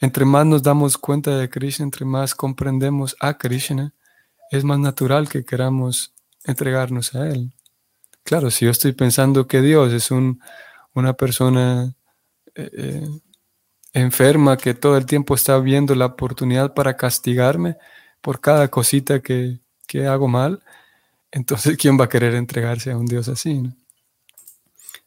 entre 0.00 0.24
más 0.24 0.44
nos 0.44 0.64
damos 0.64 0.98
cuenta 0.98 1.36
de 1.36 1.48
Krishna, 1.48 1.84
entre 1.84 2.04
más 2.04 2.34
comprendemos 2.34 3.14
a 3.20 3.38
Krishna, 3.38 3.94
es 4.50 4.64
más 4.64 4.80
natural 4.80 5.28
que 5.28 5.44
queramos 5.44 6.12
entregarnos 6.44 7.14
a 7.14 7.28
Él. 7.28 7.52
Claro, 8.24 8.50
si 8.50 8.64
yo 8.64 8.70
estoy 8.70 8.92
pensando 8.92 9.46
que 9.46 9.60
Dios 9.60 9.92
es 9.92 10.10
un, 10.10 10.40
una 10.94 11.14
persona 11.14 11.94
eh, 12.54 12.70
eh, 12.72 13.08
enferma 13.92 14.56
que 14.56 14.74
todo 14.74 14.96
el 14.96 15.06
tiempo 15.06 15.34
está 15.34 15.58
viendo 15.58 15.94
la 15.94 16.06
oportunidad 16.06 16.74
para 16.74 16.96
castigarme 16.96 17.76
por 18.20 18.40
cada 18.40 18.68
cosita 18.68 19.20
que, 19.20 19.58
que 19.86 20.06
hago 20.06 20.28
mal, 20.28 20.62
entonces 21.30 21.76
¿quién 21.76 21.98
va 21.98 22.04
a 22.04 22.08
querer 22.08 22.34
entregarse 22.34 22.90
a 22.90 22.96
un 22.96 23.06
Dios 23.06 23.28
así? 23.28 23.62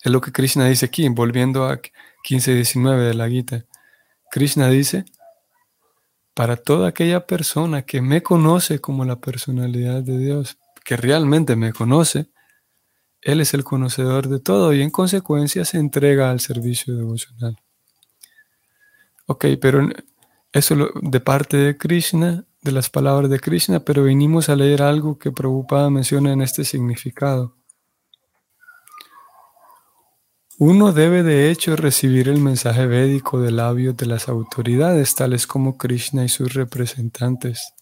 Es 0.04 0.12
lo 0.12 0.22
que 0.22 0.32
Krishna 0.32 0.68
dice 0.68 0.86
aquí, 0.86 1.08
volviendo 1.10 1.66
a 1.66 1.78
15.19 1.78 3.08
de 3.08 3.14
la 3.14 3.28
Gita. 3.28 3.66
Krishna 4.30 4.70
dice, 4.70 5.06
para 6.36 6.58
toda 6.58 6.90
aquella 6.90 7.26
persona 7.26 7.84
que 7.84 8.02
me 8.02 8.22
conoce 8.22 8.80
como 8.80 9.06
la 9.06 9.20
personalidad 9.20 10.04
de 10.04 10.18
Dios, 10.18 10.58
que 10.84 10.98
realmente 10.98 11.56
me 11.56 11.74
conoce, 11.74 12.28
Él 13.25 13.42
es 13.42 13.55
el 13.55 13.64
conocedor 13.64 14.27
de 14.29 14.40
todo 14.40 14.72
y 14.72 14.83
en 14.83 14.92
consecuencia 14.92 15.66
se 15.66 15.79
entrega 15.79 16.29
al 16.29 16.40
servicio 16.40 16.96
devocional. 16.96 17.57
Ok, 19.25 19.46
pero 19.59 19.90
eso 20.53 20.75
de 21.01 21.20
parte 21.20 21.57
de 21.57 21.75
Krishna, 21.75 22.46
de 22.61 22.72
las 22.72 22.92
palabras 22.92 23.31
de 23.31 23.40
Krishna, 23.40 23.79
pero 23.79 24.03
venimos 24.03 24.48
a 24.48 24.55
leer 24.55 24.83
algo 24.83 25.18
que 25.18 25.31
Prabhupada 25.31 25.90
menciona 25.90 26.33
en 26.33 26.44
este 26.44 26.64
significado. 26.64 27.55
Uno 30.59 30.94
debe 30.94 31.24
de 31.24 31.50
hecho 31.50 31.75
recibir 31.75 32.29
el 32.29 32.40
mensaje 32.40 32.85
védico 32.85 33.42
de 33.42 33.51
labios 33.51 33.98
de 33.98 34.05
las 34.05 34.29
autoridades, 34.29 35.16
tales 35.16 35.48
como 35.48 35.79
Krishna 35.79 36.24
y 36.24 36.29
sus 36.29 36.53
representantes. 36.53 37.74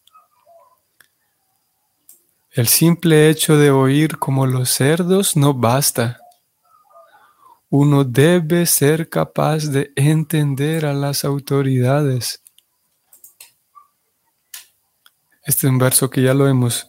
El 2.53 2.67
simple 2.67 3.29
hecho 3.29 3.57
de 3.57 3.71
oír 3.71 4.17
como 4.17 4.45
los 4.45 4.69
cerdos 4.69 5.35
no 5.35 5.53
basta. 5.53 6.19
Uno 7.69 8.03
debe 8.03 8.65
ser 8.65 9.09
capaz 9.09 9.65
de 9.65 9.91
entender 9.95 10.85
a 10.85 10.93
las 10.93 11.25
autoridades. 11.25 12.43
Este 15.43 15.67
es 15.67 15.71
un 15.71 15.79
verso 15.79 16.09
que 16.09 16.21
ya 16.21 16.33
lo 16.33 16.47
hemos, 16.47 16.87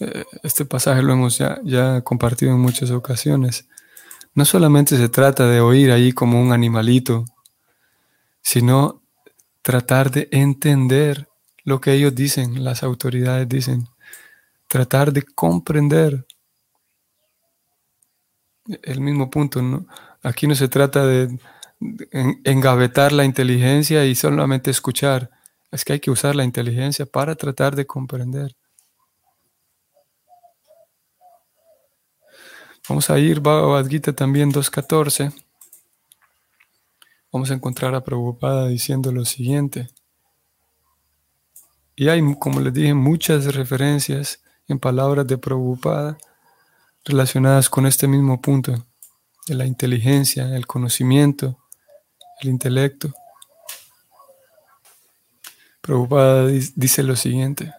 eh, 0.00 0.24
este 0.42 0.64
pasaje 0.64 1.02
lo 1.02 1.12
hemos 1.12 1.38
ya, 1.38 1.60
ya 1.64 2.02
compartido 2.02 2.52
en 2.52 2.58
muchas 2.58 2.90
ocasiones 2.90 3.66
no 4.34 4.44
solamente 4.44 4.96
se 4.96 5.08
trata 5.08 5.46
de 5.46 5.60
oír 5.60 5.90
ahí 5.90 6.12
como 6.12 6.40
un 6.40 6.52
animalito, 6.52 7.24
sino 8.42 9.02
tratar 9.62 10.10
de 10.10 10.28
entender 10.30 11.28
lo 11.64 11.80
que 11.80 11.92
ellos 11.92 12.14
dicen, 12.14 12.64
las 12.64 12.82
autoridades 12.82 13.48
dicen, 13.48 13.88
tratar 14.70 15.12
de 15.12 15.22
comprender 15.22 16.24
el 18.84 19.00
mismo 19.00 19.28
punto. 19.28 19.60
¿no? 19.60 19.84
Aquí 20.22 20.46
no 20.46 20.54
se 20.54 20.68
trata 20.68 21.04
de 21.04 21.36
engavetar 22.44 23.10
la 23.10 23.24
inteligencia 23.24 24.06
y 24.06 24.14
solamente 24.14 24.70
escuchar, 24.70 25.28
es 25.72 25.84
que 25.84 25.94
hay 25.94 26.00
que 26.00 26.12
usar 26.12 26.36
la 26.36 26.44
inteligencia 26.44 27.04
para 27.04 27.34
tratar 27.34 27.74
de 27.74 27.84
comprender. 27.84 28.54
Vamos 32.88 33.10
a 33.10 33.18
ir 33.18 33.40
Bhagavad 33.40 33.88
Gita 33.88 34.12
también 34.12 34.52
2.14. 34.52 35.32
Vamos 37.32 37.50
a 37.50 37.54
encontrar 37.54 37.92
a 37.96 38.04
Prabhupada 38.04 38.68
diciendo 38.68 39.10
lo 39.10 39.24
siguiente. 39.24 39.88
Y 41.96 42.08
hay, 42.08 42.20
como 42.38 42.60
les 42.60 42.72
dije, 42.72 42.94
muchas 42.94 43.52
referencias 43.56 44.40
en 44.70 44.78
palabras 44.78 45.26
de 45.26 45.38
Prabhupada 45.38 46.18
relacionadas 47.04 47.68
con 47.68 47.86
este 47.86 48.06
mismo 48.06 48.40
punto, 48.40 48.86
de 49.46 49.54
la 49.54 49.66
inteligencia, 49.66 50.54
el 50.56 50.66
conocimiento, 50.66 51.58
el 52.40 52.50
intelecto. 52.50 53.12
Prabhupada 55.80 56.46
dice 56.46 57.02
lo 57.02 57.16
siguiente 57.16 57.72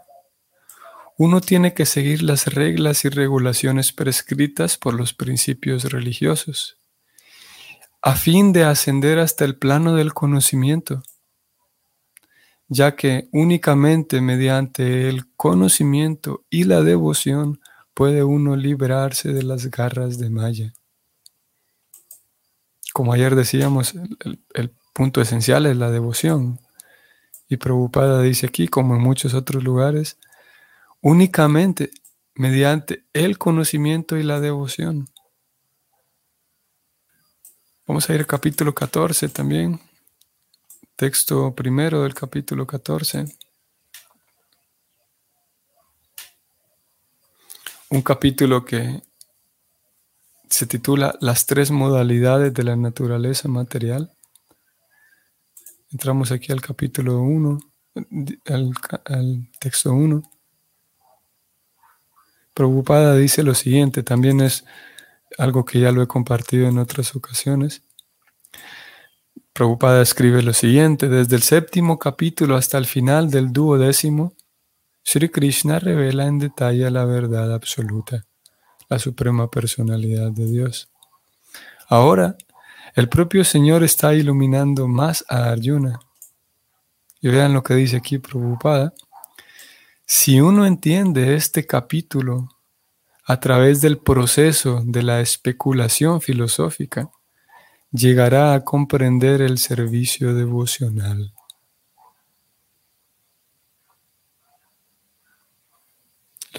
uno 1.24 1.40
tiene 1.40 1.76
que 1.76 1.86
seguir 1.86 2.24
las 2.24 2.48
reglas 2.48 3.06
y 3.06 3.10
regulaciones 3.10 3.94
prescritas 3.94 4.80
por 4.80 4.96
los 4.96 5.14
principios 5.14 5.84
religiosos, 5.84 6.78
a 8.02 8.16
fin 8.16 8.54
de 8.54 8.64
ascender 8.64 9.20
hasta 9.20 9.46
el 9.46 9.56
plano 9.56 9.94
del 9.94 10.16
conocimiento, 10.16 11.04
ya 12.74 12.96
que 12.96 13.28
únicamente 13.34 14.22
mediante 14.22 15.10
el 15.10 15.30
conocimiento 15.36 16.46
y 16.50 16.64
la 16.64 16.82
devoción 16.84 17.60
puede 17.94 18.24
uno 18.24 18.56
liberarse 18.56 19.34
de 19.34 19.44
las 19.44 19.70
garras 19.70 20.18
de 20.18 20.30
Maya. 20.30 20.74
Como 22.94 23.12
ayer 23.12 23.36
decíamos, 23.36 23.94
el, 24.54 24.74
punto 24.94 25.20
esencial 25.20 25.66
es 25.66 25.76
la 25.76 25.92
devoción. 25.92 26.62
Y 27.50 27.58
Prabhupada 27.58 28.22
dice 28.22 28.48
aquí, 28.48 28.70
como 28.70 28.96
en 28.96 29.02
muchos 29.02 29.34
otros 29.34 29.62
lugares, 29.64 30.18
únicamente 31.02 31.92
mediante 32.36 33.04
el 33.12 33.38
conocimiento 33.38 34.16
y 34.16 34.24
la 34.24 34.40
devoción. 34.40 35.10
Vamos 37.86 38.10
a 38.10 38.14
ir 38.14 38.22
al 38.22 38.28
capítulo 38.28 38.74
14 38.74 39.28
también, 39.28 39.82
texto 41.02 41.56
primero 41.56 42.04
del 42.04 42.14
capítulo 42.14 42.68
14. 42.68 43.26
Un 47.90 48.04
capítulo 48.04 48.64
que 48.64 49.02
se 50.48 50.68
titula 50.68 51.18
Las 51.20 51.48
tres 51.48 51.72
modalidades 51.72 52.54
de 52.54 52.62
la 52.62 52.76
naturaleza 52.76 53.48
material. 53.48 54.12
Entramos 55.92 56.32
aquí 56.32 56.52
al 56.52 56.62
capítulo 56.62 57.20
1, 57.20 57.58
al, 58.46 59.50
texto 59.60 59.94
1. 59.94 60.22
Preocupada 62.54 63.16
dice 63.16 63.42
lo 63.42 63.56
siguiente, 63.56 64.04
también 64.04 64.40
es 64.40 64.66
algo 65.40 65.66
que 65.66 65.80
ya 65.80 65.92
lo 65.92 66.04
he 66.04 66.08
compartido 66.08 66.68
en 66.68 66.78
otras 66.78 67.16
ocasiones. 67.16 67.82
Prabhupada 69.54 70.02
escribe 70.02 70.42
lo 70.42 70.54
siguiente, 70.54 71.10
desde 71.10 71.36
el 71.36 71.42
séptimo 71.42 72.00
capítulo 72.00 72.56
hasta 72.56 72.78
el 72.78 72.86
final 72.86 73.30
del 73.30 73.52
duodécimo, 73.52 74.34
Sri 75.04 75.30
Krishna 75.30 75.80
revela 75.80 76.26
en 76.26 76.40
detalle 76.40 76.90
la 76.90 77.04
verdad 77.04 77.54
absoluta, 77.54 78.26
la 78.88 78.98
suprema 78.98 79.52
personalidad 79.52 80.32
de 80.32 80.46
Dios. 80.46 80.90
Ahora, 81.90 82.38
el 82.96 83.10
propio 83.10 83.44
Señor 83.44 83.84
está 83.84 84.14
iluminando 84.14 84.88
más 84.88 85.26
a 85.28 85.52
Arjuna. 85.52 86.00
Y 87.20 87.28
vean 87.28 87.54
lo 87.54 87.62
que 87.62 87.76
dice 87.76 87.98
aquí 87.98 88.20
Prabhupada. 88.20 88.94
Si 90.06 90.40
uno 90.40 90.66
entiende 90.66 91.36
este 91.36 91.66
capítulo 91.66 92.50
a 93.26 93.40
través 93.40 93.82
del 93.82 93.98
proceso 93.98 94.82
de 94.86 95.04
la 95.04 95.22
especulación 95.22 96.22
filosófica, 96.22 97.10
llegará 97.92 98.54
a 98.54 98.64
comprender 98.64 99.42
el 99.42 99.58
servicio 99.58 100.34
devocional. 100.34 101.34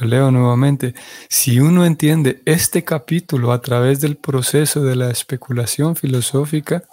Lo 0.01 0.07
leo 0.07 0.31
nuevamente. 0.31 0.95
Si 1.29 1.61
uno 1.61 1.85
entiende 1.85 2.43
este 2.47 2.83
capítulo 2.83 3.53
a 3.53 3.61
través 3.61 4.01
del 4.01 4.17
proceso 4.17 4.83
de 4.83 4.97
la 4.97 5.11
especulación 5.11 5.97
filosófica, 5.97 6.85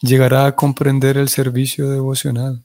llegará 0.00 0.46
a 0.46 0.56
comprender 0.56 1.16
el 1.16 1.28
servicio 1.28 1.88
devocional. 1.88 2.64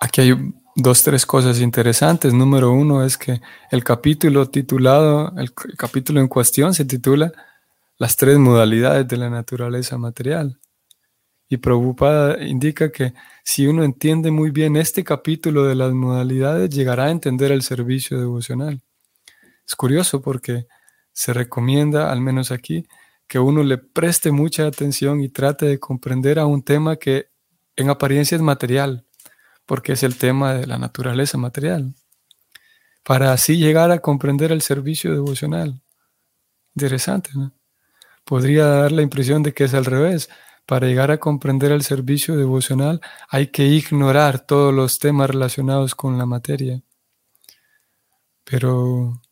Aquí 0.00 0.22
hay 0.22 0.54
dos, 0.74 1.02
tres 1.02 1.26
cosas 1.26 1.60
interesantes. 1.60 2.32
Número 2.32 2.72
uno 2.72 3.04
es 3.04 3.16
que 3.16 3.40
el 3.70 3.84
capítulo 3.84 4.48
titulado, 4.48 5.32
el 5.36 5.52
capítulo 5.52 6.20
en 6.20 6.28
cuestión 6.28 6.74
se 6.74 6.84
titula 6.84 7.32
Las 7.98 8.16
tres 8.16 8.36
modalidades 8.36 9.08
de 9.08 9.16
la 9.16 9.30
naturaleza 9.30 9.96
material. 9.96 10.60
Y 11.48 11.56
Prabhupada 11.56 12.44
indica 12.44 12.92
que 12.92 13.14
si 13.42 13.66
uno 13.66 13.84
entiende 13.84 14.30
muy 14.30 14.50
bien 14.50 14.76
este 14.76 15.02
capítulo 15.02 15.64
de 15.64 15.76
las 15.76 15.92
modalidades, 15.92 16.68
llegará 16.68 17.04
a 17.04 17.10
entender 17.10 17.52
el 17.52 17.62
servicio 17.62 18.18
devocional. 18.18 18.82
Es 19.66 19.74
curioso 19.76 20.20
porque 20.20 20.66
se 21.12 21.32
recomienda, 21.32 22.12
al 22.12 22.20
menos 22.20 22.50
aquí, 22.50 22.86
que 23.26 23.38
uno 23.38 23.62
le 23.62 23.78
preste 23.78 24.30
mucha 24.30 24.66
atención 24.66 25.22
y 25.22 25.30
trate 25.30 25.64
de 25.64 25.80
comprender 25.80 26.38
a 26.38 26.44
un 26.44 26.62
tema 26.62 26.96
que 26.96 27.30
en 27.76 27.88
apariencia 27.88 28.36
es 28.36 28.42
material, 28.42 29.06
porque 29.64 29.92
es 29.92 30.02
el 30.02 30.16
tema 30.18 30.52
de 30.54 30.66
la 30.66 30.76
naturaleza 30.76 31.38
material, 31.38 31.94
para 33.02 33.32
así 33.32 33.56
llegar 33.56 33.90
a 33.90 34.00
comprender 34.00 34.52
el 34.52 34.60
servicio 34.60 35.12
devocional. 35.12 35.80
Interesante, 36.74 37.30
¿no? 37.34 37.52
Podría 38.26 38.66
dar 38.66 38.92
la 38.92 39.02
impresión 39.02 39.42
de 39.42 39.54
que 39.54 39.64
es 39.64 39.72
al 39.72 39.86
revés 39.86 40.28
para 40.66 40.88
llegar 40.88 41.12
a 41.12 41.18
comprender 41.18 41.70
el 41.70 41.82
servicio 41.82 42.36
devocional 42.36 43.00
hay 43.28 43.46
que 43.46 43.64
ignorar 43.64 44.40
todos 44.40 44.74
los 44.74 44.98
temas 44.98 45.30
relacionados 45.30 45.94
con 45.94 46.18
la 46.18 46.26
materia. 46.26 46.82
Pero 48.42 49.22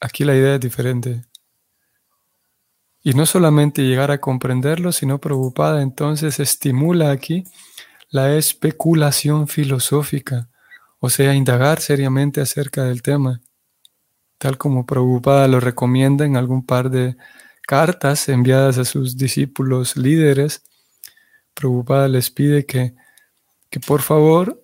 aquí 0.00 0.24
la 0.24 0.34
idea 0.34 0.54
es 0.54 0.60
diferente. 0.60 1.26
Y 3.02 3.12
no 3.12 3.26
solamente 3.26 3.82
llegar 3.82 4.10
a 4.10 4.20
comprenderlo, 4.20 4.90
sino 4.92 5.18
preocupada, 5.18 5.82
entonces 5.82 6.40
estimula 6.40 7.10
aquí 7.10 7.44
la 8.08 8.34
especulación 8.36 9.48
filosófica, 9.48 10.48
o 10.98 11.10
sea, 11.10 11.34
indagar 11.34 11.80
seriamente 11.80 12.40
acerca 12.40 12.84
del 12.84 13.02
tema, 13.02 13.40
tal 14.38 14.58
como 14.58 14.84
preocupada 14.86 15.46
lo 15.46 15.60
recomienda 15.60 16.24
en 16.24 16.36
algún 16.36 16.64
par 16.64 16.90
de 16.90 17.16
cartas 17.70 18.28
enviadas 18.28 18.78
a 18.78 18.84
sus 18.84 19.16
discípulos 19.16 19.96
líderes 19.96 20.64
preocupada 21.54 22.08
les 22.08 22.28
pide 22.28 22.66
que, 22.66 22.96
que 23.70 23.78
por 23.78 24.02
favor 24.02 24.60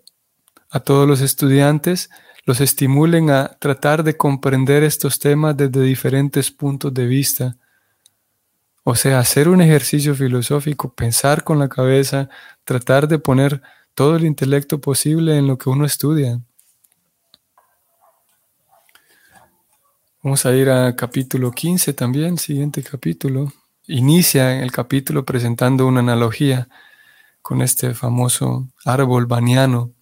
a 0.71 0.81
todos 0.81 1.07
los 1.07 1.21
estudiantes 1.21 2.11
los 2.47 2.61
estimulen 2.61 3.31
a 3.31 3.47
tratar 3.61 4.03
de 4.03 4.17
comprender 4.17 4.83
estos 4.83 5.21
temas 5.21 5.57
desde 5.57 5.83
diferentes 5.83 6.51
puntos 6.51 6.93
de 6.93 7.07
vista. 7.07 7.57
O 8.83 8.97
sea, 8.97 9.21
hacer 9.21 9.49
un 9.49 9.61
ejercicio 9.61 10.17
filosófico, 10.17 10.93
pensar 10.93 11.45
con 11.45 11.61
la 11.61 11.69
cabeza, 11.69 12.29
tratar 12.65 13.07
de 13.07 13.21
poner 13.21 13.63
todo 13.95 14.17
el 14.17 14.25
intelecto 14.25 14.81
posible 14.81 15.39
en 15.39 15.47
lo 15.47 15.59
que 15.59 15.71
uno 15.71 15.85
estudia. 15.85 16.41
Vamos 20.27 20.45
a 20.45 20.53
ir 20.57 20.69
al 20.71 20.97
capítulo 20.97 21.53
15 21.53 21.93
también, 21.93 22.37
siguiente 22.37 22.83
capítulo. 22.83 23.53
Inicia 23.87 24.61
el 24.61 24.73
capítulo 24.73 25.25
presentando 25.25 25.87
una 25.87 26.01
analogía 26.01 26.67
con 27.43 27.63
este 27.63 27.95
famoso 27.95 28.67
árbol 28.85 29.27
baniano 29.27 29.93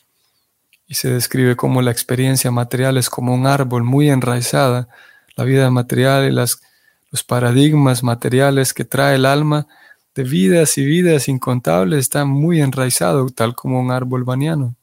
y 0.87 0.95
se 0.95 1.11
describe 1.11 1.57
como 1.57 1.83
la 1.83 1.91
experiencia 1.91 2.51
material 2.51 2.97
es 2.97 3.11
como 3.11 3.35
un 3.35 3.47
árbol 3.47 3.85
muy 3.85 4.09
enraizada, 4.09 4.89
la 5.37 5.45
vida 5.45 5.71
material 5.71 6.27
y 6.27 6.33
las, 6.33 6.63
los 7.11 7.23
paradigmas 7.23 8.03
materiales 8.03 8.73
que 8.73 8.87
trae 8.87 9.17
el 9.17 9.27
alma 9.27 9.67
de 10.15 10.25
vidas 10.25 10.79
y 10.79 10.87
vidas 10.87 11.29
incontables 11.29 11.99
están 11.99 12.29
muy 12.29 12.63
enraizado, 12.63 13.29
tal 13.29 13.55
como 13.55 13.79
un 13.79 13.91
árbol 13.91 14.25
baniano. 14.25 14.75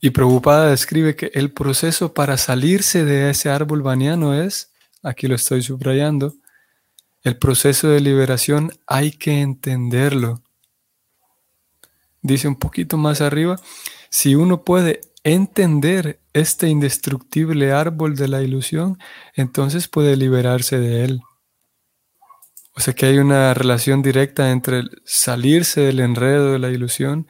Y 0.00 0.10
Prabhupada 0.10 0.70
describe 0.70 1.14
que 1.14 1.30
el 1.34 1.52
proceso 1.52 2.14
para 2.14 2.36
salirse 2.36 3.04
de 3.04 3.30
ese 3.30 3.50
árbol 3.50 3.82
baniano 3.82 4.34
es, 4.34 4.72
aquí 5.02 5.26
lo 5.26 5.34
estoy 5.34 5.62
subrayando, 5.62 6.34
el 7.22 7.36
proceso 7.36 7.88
de 7.88 8.00
liberación 8.00 8.72
hay 8.86 9.10
que 9.10 9.40
entenderlo 9.42 10.42
dice 12.22 12.48
un 12.48 12.56
poquito 12.56 12.96
más 12.96 13.20
arriba, 13.20 13.56
si 14.08 14.34
uno 14.34 14.64
puede 14.64 15.00
entender 15.24 16.20
este 16.32 16.68
indestructible 16.68 17.72
árbol 17.72 18.16
de 18.16 18.28
la 18.28 18.42
ilusión, 18.42 18.98
entonces 19.34 19.88
puede 19.88 20.16
liberarse 20.16 20.78
de 20.78 21.04
él. 21.04 21.20
O 22.74 22.80
sea 22.80 22.94
que 22.94 23.06
hay 23.06 23.18
una 23.18 23.52
relación 23.52 24.00
directa 24.00 24.50
entre 24.50 24.84
salirse 25.04 25.82
del 25.82 26.00
enredo 26.00 26.52
de 26.52 26.58
la 26.58 26.70
ilusión 26.70 27.26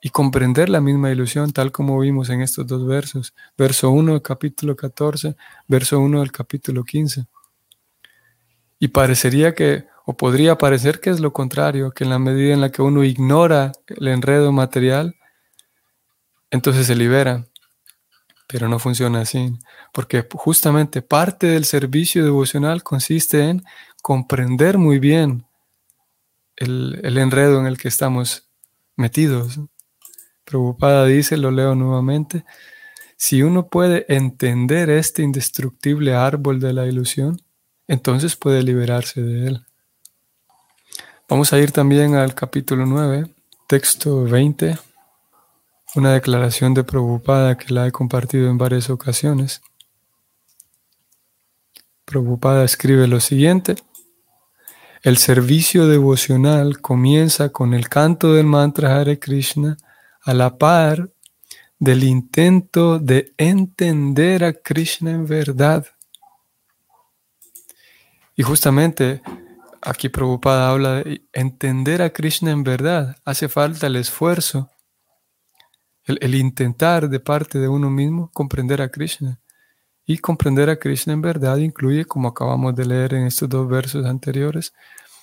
y 0.00 0.10
comprender 0.10 0.68
la 0.68 0.80
misma 0.80 1.10
ilusión, 1.10 1.52
tal 1.52 1.72
como 1.72 1.98
vimos 1.98 2.30
en 2.30 2.40
estos 2.40 2.66
dos 2.66 2.86
versos. 2.86 3.34
Verso 3.56 3.90
1 3.90 4.12
del 4.12 4.22
capítulo 4.22 4.76
14, 4.76 5.36
verso 5.66 5.98
1 5.98 6.20
del 6.20 6.32
capítulo 6.32 6.84
15. 6.84 7.26
Y 8.78 8.88
parecería 8.88 9.54
que 9.54 9.86
o 10.10 10.16
podría 10.16 10.56
parecer 10.56 11.00
que 11.00 11.10
es 11.10 11.20
lo 11.20 11.34
contrario, 11.34 11.90
que 11.90 12.04
en 12.04 12.10
la 12.10 12.18
medida 12.18 12.54
en 12.54 12.62
la 12.62 12.70
que 12.70 12.80
uno 12.80 13.04
ignora 13.04 13.72
el 13.88 14.08
enredo 14.08 14.52
material, 14.52 15.16
entonces 16.50 16.86
se 16.86 16.94
libera. 16.94 17.44
Pero 18.46 18.68
no 18.68 18.78
funciona 18.78 19.20
así, 19.20 19.52
porque 19.92 20.26
justamente 20.32 21.02
parte 21.02 21.48
del 21.48 21.66
servicio 21.66 22.24
devocional 22.24 22.82
consiste 22.82 23.50
en 23.50 23.62
comprender 24.00 24.78
muy 24.78 24.98
bien 24.98 25.44
el, 26.56 27.00
el 27.02 27.18
enredo 27.18 27.60
en 27.60 27.66
el 27.66 27.76
que 27.76 27.88
estamos 27.88 28.48
metidos. 28.96 29.60
Preocupada 30.48 31.04
dice, 31.04 31.36
lo 31.36 31.50
leo 31.50 31.74
nuevamente, 31.74 32.46
si 33.18 33.42
uno 33.42 33.66
puede 33.66 34.06
entender 34.08 34.88
este 34.88 35.22
indestructible 35.22 36.14
árbol 36.14 36.58
de 36.58 36.72
la 36.72 36.86
ilusión, 36.86 37.42
entonces 37.86 38.34
puede 38.34 38.62
liberarse 38.62 39.20
de 39.20 39.46
él. 39.46 39.66
Vamos 41.28 41.52
a 41.52 41.58
ir 41.58 41.70
también 41.70 42.14
al 42.14 42.34
capítulo 42.34 42.86
9, 42.86 43.26
texto 43.66 44.24
20, 44.24 44.78
una 45.96 46.14
declaración 46.14 46.72
de 46.72 46.82
Prabhupada 46.82 47.58
que 47.58 47.74
la 47.74 47.86
he 47.86 47.92
compartido 47.92 48.48
en 48.48 48.56
varias 48.56 48.88
ocasiones. 48.88 49.60
Prabhupada 52.06 52.64
escribe 52.64 53.06
lo 53.06 53.20
siguiente. 53.20 53.76
El 55.02 55.18
servicio 55.18 55.86
devocional 55.86 56.80
comienza 56.80 57.50
con 57.50 57.74
el 57.74 57.90
canto 57.90 58.32
del 58.32 58.46
mantra 58.46 58.98
Hare 58.98 59.18
Krishna 59.18 59.76
a 60.28 60.34
la 60.34 60.58
par 60.58 61.10
del 61.78 62.04
intento 62.04 62.98
de 62.98 63.32
entender 63.38 64.44
a 64.44 64.52
Krishna 64.52 65.10
en 65.12 65.26
verdad. 65.26 65.86
Y 68.36 68.42
justamente 68.42 69.22
aquí 69.80 70.10
Prabhupada 70.10 70.68
habla 70.68 70.96
de 70.96 71.22
entender 71.32 72.02
a 72.02 72.10
Krishna 72.10 72.50
en 72.50 72.62
verdad. 72.62 73.16
Hace 73.24 73.48
falta 73.48 73.86
el 73.86 73.96
esfuerzo, 73.96 74.68
el, 76.04 76.34
intentar 76.34 77.08
de 77.08 77.20
parte 77.20 77.58
de 77.58 77.68
uno 77.68 77.88
mismo 77.88 78.30
comprender 78.34 78.82
a 78.82 78.90
Krishna. 78.90 79.40
Y 80.04 80.18
comprender 80.18 80.68
a 80.68 80.78
Krishna 80.78 81.14
en 81.14 81.22
verdad 81.22 81.56
incluye, 81.56 82.04
como 82.04 82.28
acabamos 82.28 82.76
de 82.76 82.84
leer 82.84 83.14
en 83.14 83.26
estos 83.26 83.48
dos 83.48 83.66
versos 83.66 84.04
anteriores, 84.04 84.74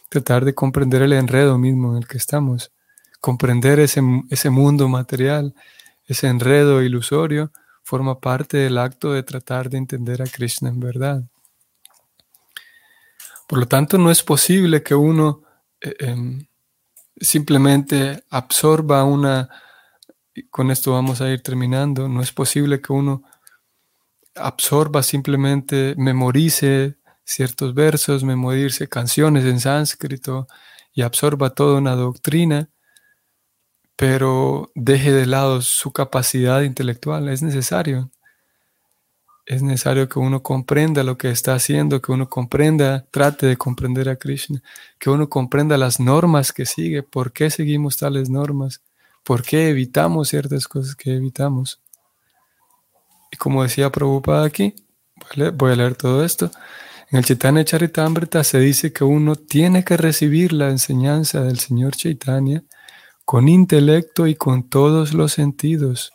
tratar 0.09 0.43
de 0.45 0.55
comprender 0.55 1.03
el 1.03 1.13
enredo 1.13 1.59
mismo 1.59 1.91
en 1.91 1.97
el 1.97 2.07
que 2.07 2.17
estamos, 2.17 2.71
comprender 3.19 3.79
ese, 3.79 4.01
ese 4.29 4.49
mundo 4.49 4.87
material, 4.87 5.55
ese 6.07 6.27
enredo 6.27 6.83
ilusorio, 6.83 7.51
forma 7.83 8.19
parte 8.19 8.57
del 8.57 8.77
acto 8.77 9.13
de 9.13 9.23
tratar 9.23 9.69
de 9.69 9.77
entender 9.77 10.21
a 10.21 10.25
Krishna 10.25 10.69
en 10.69 10.79
verdad. 10.79 11.23
Por 13.47 13.59
lo 13.59 13.67
tanto, 13.67 13.97
no 13.97 14.09
es 14.09 14.23
posible 14.23 14.81
que 14.81 14.95
uno 14.95 15.43
eh, 15.81 15.95
em, 15.99 16.47
simplemente 17.17 18.23
absorba 18.29 19.03
una, 19.03 19.49
con 20.49 20.71
esto 20.71 20.93
vamos 20.93 21.21
a 21.21 21.29
ir 21.29 21.41
terminando, 21.41 22.09
no 22.09 22.21
es 22.21 22.31
posible 22.31 22.81
que 22.81 22.91
uno 22.91 23.23
absorba 24.35 25.03
simplemente, 25.03 25.93
memorice 25.97 26.97
ciertos 27.23 27.73
versos, 27.73 28.23
memorice 28.23 28.87
canciones 28.89 29.45
en 29.45 29.59
sánscrito 29.59 30.47
y 30.93 31.03
absorba 31.03 31.51
toda 31.51 31.77
una 31.77 31.95
doctrina, 31.95 32.69
pero 33.95 34.71
deje 34.75 35.11
de 35.11 35.25
lado 35.25 35.61
su 35.61 35.91
capacidad 35.91 36.61
intelectual. 36.61 37.29
Es 37.29 37.41
necesario. 37.41 38.11
Es 39.45 39.61
necesario 39.61 40.09
que 40.09 40.17
uno 40.17 40.41
comprenda 40.41 41.03
lo 41.03 41.17
que 41.17 41.29
está 41.29 41.53
haciendo, 41.53 42.01
que 42.01 42.11
uno 42.11 42.27
comprenda, 42.27 43.05
trate 43.11 43.45
de 43.45 43.57
comprender 43.57 44.09
a 44.09 44.15
Krishna, 44.15 44.61
que 44.97 45.11
uno 45.11 45.29
comprenda 45.29 45.77
las 45.77 45.99
normas 45.99 46.51
que 46.51 46.65
sigue, 46.65 47.03
por 47.03 47.31
qué 47.31 47.51
seguimos 47.51 47.97
tales 47.97 48.27
normas, 48.29 48.81
por 49.23 49.43
qué 49.43 49.69
evitamos 49.69 50.29
ciertas 50.29 50.67
cosas 50.67 50.95
que 50.95 51.13
evitamos. 51.13 51.79
Y 53.31 53.37
como 53.37 53.61
decía 53.61 53.91
Prabhupada 53.91 54.47
aquí, 54.47 54.73
voy 55.53 55.71
a 55.71 55.75
leer, 55.75 55.95
todo 55.95 56.25
esto. 56.25 56.49
En 57.11 57.19
el 57.19 57.25
Chaitanya 57.25 57.63
Charitamrita 57.63 58.43
se 58.43 58.59
dice 58.59 58.91
que 58.91 59.03
uno 59.03 59.35
tiene 59.35 59.83
que 59.83 59.95
recibir 59.95 60.53
la 60.53 60.69
enseñanza 60.69 61.43
del 61.43 61.59
Señor 61.59 61.95
Chaitanya 61.95 62.63
con 63.25 63.49
intelecto 63.49 64.27
y 64.27 64.35
con 64.35 64.69
todos 64.69 65.13
los 65.13 65.33
sentidos 65.33 66.13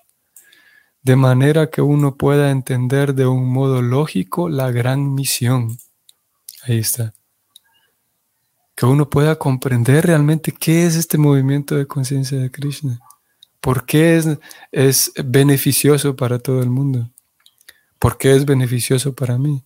de 1.03 1.17
manera 1.17 1.71
que 1.71 1.83
uno 1.83 2.17
pueda 2.17 2.51
entender 2.51 3.15
de 3.15 3.27
un 3.27 3.49
modo 3.51 3.83
lógico 3.83 4.49
la 4.49 4.71
gran 4.71 5.15
misión. 5.15 5.79
Ahí 6.63 6.79
está. 6.79 7.15
Que 8.75 8.87
uno 8.87 9.09
pueda 9.09 9.37
comprender 9.37 10.07
realmente 10.07 10.53
qué 10.53 10.87
es 10.87 10.97
este 10.97 11.19
movimiento 11.19 11.77
de 11.77 11.87
conciencia 11.87 12.39
de 12.39 12.51
Krishna. 12.51 13.01
¿Por 13.61 13.85
qué 13.85 14.17
es, 14.17 14.29
es 14.73 15.13
beneficioso 15.25 16.17
para 16.17 16.39
todo 16.39 16.63
el 16.63 16.71
mundo? 16.71 17.11
¿Por 17.99 18.17
qué 18.17 18.35
es 18.35 18.45
beneficioso 18.45 19.15
para 19.15 19.39
mí? 19.39 19.65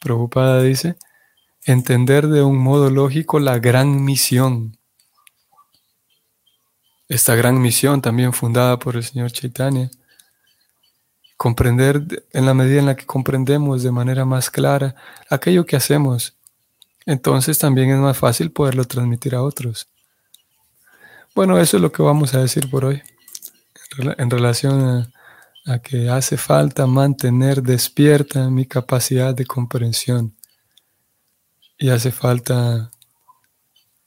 Prabhupada 0.00 0.62
dice, 0.62 0.96
entender 1.64 2.28
de 2.28 2.42
un 2.42 2.58
modo 2.58 2.90
lógico 2.90 3.40
la 3.40 3.58
gran 3.58 4.04
misión. 4.04 4.75
Esta 7.08 7.34
gran 7.34 7.60
misión 7.60 8.02
también 8.02 8.32
fundada 8.32 8.78
por 8.78 8.96
el 8.96 9.04
Señor 9.04 9.30
Chaitanya 9.30 9.90
comprender 11.36 12.26
en 12.32 12.46
la 12.46 12.54
medida 12.54 12.80
en 12.80 12.86
la 12.86 12.96
que 12.96 13.04
comprendemos 13.04 13.82
de 13.82 13.92
manera 13.92 14.24
más 14.24 14.50
clara 14.50 14.94
aquello 15.28 15.66
que 15.66 15.76
hacemos, 15.76 16.34
entonces 17.04 17.58
también 17.58 17.90
es 17.90 17.98
más 17.98 18.16
fácil 18.16 18.50
poderlo 18.50 18.84
transmitir 18.84 19.34
a 19.34 19.42
otros. 19.42 19.86
Bueno, 21.34 21.58
eso 21.58 21.76
es 21.76 21.82
lo 21.82 21.92
que 21.92 22.02
vamos 22.02 22.34
a 22.34 22.40
decir 22.40 22.70
por 22.70 22.86
hoy 22.86 23.02
en 23.98 24.30
relación 24.30 25.12
a, 25.64 25.78
que 25.80 26.08
hace 26.08 26.36
falta 26.36 26.86
mantener 26.86 27.62
despierta 27.62 28.48
mi 28.50 28.66
capacidad 28.66 29.34
de 29.34 29.46
comprensión 29.46 30.34
y 31.76 31.88
hace 31.90 32.12
falta 32.12 32.90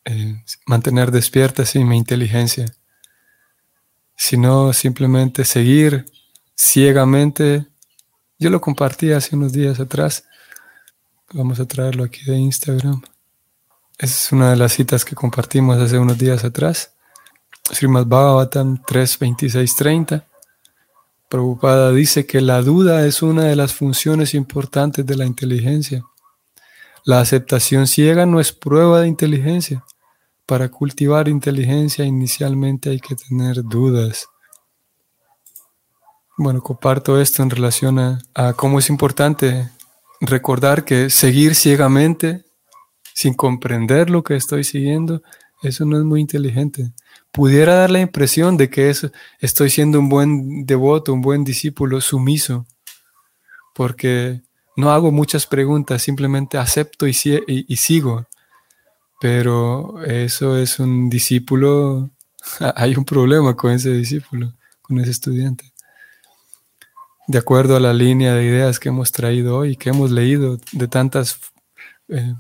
eh, 0.05 0.41
mantener 0.65 1.11
despierta 1.11 1.65
sí, 1.65 1.83
mi 1.83 1.97
inteligencia, 1.97 2.65
sino 4.19 4.73
simplemente 4.73 5.45
seguir 5.45 6.05
ciegamente. 6.53 7.65
Yo 8.37 8.49
lo 8.49 8.59
compartí 8.59 9.13
hace 9.13 9.33
unos 9.33 9.53
días 9.53 9.79
atrás. 9.79 10.25
Vamos 11.31 11.61
a 11.61 11.65
traerlo 11.65 12.03
aquí 12.03 12.25
de 12.25 12.35
Instagram. 12.35 13.01
Es 13.97 14.33
una 14.33 14.49
de 14.51 14.57
las 14.57 14.73
citas 14.73 15.05
que 15.05 15.15
compartimos 15.15 15.77
hace 15.77 15.97
unos 15.97 16.17
días 16.17 16.43
atrás. 16.43 16.91
Srimad 17.71 18.07
Bhagavatam 18.07 18.83
3.26.30. 18.83 20.25
Prabhupada 21.29 21.93
dice 21.93 22.25
que 22.25 22.41
la 22.41 22.61
duda 22.61 23.05
es 23.05 23.21
una 23.21 23.45
de 23.45 23.55
las 23.55 23.73
funciones 23.73 24.33
importantes 24.33 25.05
de 25.05 25.15
la 25.15 25.25
inteligencia. 25.25 26.03
La 27.05 27.21
aceptación 27.21 27.87
ciega 27.87 28.25
no 28.25 28.41
es 28.41 28.51
prueba 28.51 28.99
de 28.99 29.07
inteligencia. 29.07 29.85
Para 30.49 30.69
cultivar 30.69 31.27
inteligencia 31.27 32.03
inicialmente 32.05 32.89
hay 32.89 32.99
que 32.99 33.15
tener 33.15 33.63
dudas. 33.63 34.29
Bueno, 36.39 36.59
comparto 36.63 37.21
esto 37.21 37.43
en 37.43 37.51
relación 37.51 37.99
a, 37.99 38.53
cómo 38.53 38.79
es 38.79 38.89
importante 38.89 39.69
recordar 40.19 40.85
que 40.85 41.11
seguir 41.11 41.53
ciegamente 41.53 42.45
sin 43.13 43.35
comprender 43.35 44.09
lo 44.09 44.23
que 44.23 44.35
estoy 44.35 44.63
siguiendo, 44.63 45.21
eso 45.61 45.85
no 45.85 45.99
es 45.99 46.03
muy 46.03 46.19
inteligente. 46.19 46.93
Pudiera 47.31 47.75
dar 47.75 47.91
la 47.91 47.99
impresión 47.99 48.57
de 48.57 48.71
que 48.71 48.91
estoy 49.41 49.69
siendo 49.69 49.99
un 49.99 50.09
buen 50.09 50.65
devoto, 50.65 51.13
un 51.13 51.21
buen 51.21 51.43
discípulo 51.43 52.01
sumiso, 52.01 52.65
porque 53.75 54.41
no 54.75 54.89
hago 54.89 55.11
muchas 55.11 55.45
preguntas, 55.45 56.01
simplemente 56.01 56.57
acepto 56.57 57.05
y 57.05 57.13
sigo. 57.13 58.25
Pero 59.19 60.03
eso 60.03 60.57
es 60.57 60.79
un 60.79 61.09
discípulo, 61.09 62.09
hay 62.75 62.95
un 62.95 63.05
problema 63.05 63.55
con 63.55 63.71
ese 63.71 63.91
discípulo, 63.91 64.53
con 64.81 64.99
ese 64.99 65.11
estudiante 65.11 65.73
de 67.29 67.37
acuerdo 67.37 67.75
a 67.75 67.79
la 67.79 67.93
línea 67.93 68.33
de 68.33 68.43
ideas 68.43 68.79
que 68.79 68.89
hemos 68.89 69.11
traído 69.11 69.55
hoy, 69.55 69.75
que 69.75 69.89
hemos 69.89 70.09
leído 70.09 70.57
de 70.71 70.87
tantas 70.87 71.39
eh, 72.07 72.33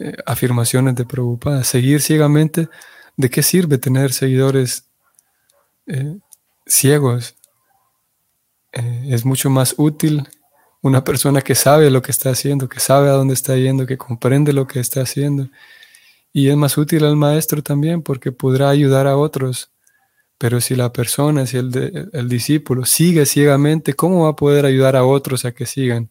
eh, 0.00 0.16
afirmaciones 0.26 0.96
de 0.96 1.04
Prabhupada. 1.04 1.62
Seguir 1.62 2.02
ciegamente, 2.02 2.68
¿de 3.16 3.30
qué 3.30 3.40
sirve 3.44 3.78
tener 3.78 4.12
seguidores 4.12 4.84
eh, 5.86 6.18
ciegos? 6.66 7.36
es 8.72 9.24
mucho 9.24 9.50
más 9.50 9.74
útil 9.78 10.28
una 10.80 11.02
persona 11.02 11.40
que 11.40 11.56
sabe 11.56 11.90
lo 11.90 12.02
que 12.02 12.12
está 12.12 12.30
haciendo, 12.30 12.68
que 12.68 12.78
sabe 12.78 13.08
a 13.08 13.12
dónde 13.12 13.34
está 13.34 13.56
yendo, 13.56 13.84
que 13.86 13.98
comprende 13.98 14.52
lo 14.52 14.66
que 14.66 14.80
está 14.80 15.02
haciendo. 15.02 15.48
Y 16.32 16.48
es 16.48 16.56
más 16.56 16.78
útil 16.78 17.04
al 17.04 17.16
maestro 17.16 17.62
también 17.62 18.02
porque 18.02 18.32
podrá 18.32 18.68
ayudar 18.70 19.06
a 19.06 19.16
otros 19.16 19.70
pero 20.40 20.62
si 20.62 20.74
la 20.74 20.90
persona, 20.90 21.44
si 21.44 21.58
el, 21.58 22.28
discípulo 22.30 22.86
sigue 22.86 23.26
ciegamente, 23.26 23.92
¿cómo 23.92 24.24
va 24.24 24.30
a 24.30 24.36
poder 24.36 24.64
ayudar 24.64 24.96
a 24.96 25.04
otros 25.04 25.44
a 25.44 25.52
que 25.52 25.66
sigan? 25.66 26.08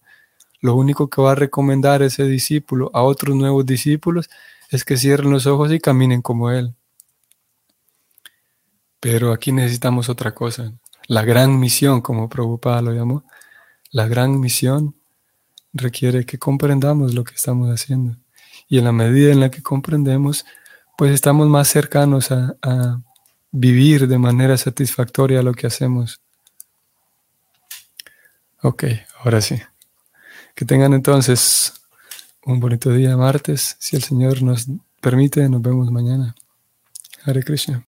Lo 0.62 0.76
único 0.76 1.10
que 1.10 1.20
va 1.20 1.32
a 1.32 1.36
recomendar 1.36 2.04
ese 2.04 2.26
discípulo 2.26 2.92
a 2.94 3.02
otros 3.02 3.36
nuevos 3.36 3.66
discípulos 3.66 4.30
es 4.70 4.86
que 4.86 4.98
cierren 4.98 5.32
los 5.32 5.48
ojos 5.48 5.72
y 5.72 5.80
caminen 5.80 6.22
como 6.22 6.52
él. 6.52 6.76
Pero 9.00 9.34
aquí 9.34 9.52
necesitamos 9.52 10.10
otra 10.10 10.36
cosa. 10.36 10.74
La 11.08 11.24
gran 11.24 11.60
misión, 11.60 12.02
como 12.02 12.30
Prabhupada 12.30 12.84
lo 12.84 12.94
llamó, 12.94 13.24
la 13.90 14.08
gran 14.08 14.40
misión 14.40 14.94
requiere 15.74 16.28
que 16.28 16.38
comprendamos 16.38 17.16
lo 17.16 17.24
que 17.24 17.34
estamos 17.34 17.68
haciendo. 17.72 18.16
Y 18.70 18.78
en 18.78 18.86
la 18.86 18.92
medida 18.92 19.32
en 19.32 19.40
la 19.42 19.52
que 19.52 19.62
comprendemos, 19.62 20.46
pues 20.98 21.12
estamos 21.12 21.48
más 21.50 21.68
cercanos 21.68 22.32
a, 22.32 22.56
a 22.62 23.02
vivir 23.52 24.08
de 24.08 24.18
manera 24.18 24.58
satisfactoria 24.58 25.42
lo 25.42 25.54
que 25.54 25.68
hacemos. 25.68 26.22
Ok, 28.62 28.84
ahora 29.24 29.42
sí. 29.42 29.60
Que 30.56 30.66
tengan 30.66 30.94
entonces 30.94 31.74
un 32.44 32.60
bonito 32.60 32.92
día 32.92 33.16
martes. 33.16 33.78
Si 33.80 33.96
el 33.96 34.04
Señor 34.04 34.42
nos 34.42 34.68
permite, 35.02 35.48
nos 35.50 35.62
vemos 35.62 35.90
mañana. 35.92 36.36
Hare 37.24 37.44
Krishna. 37.44 37.86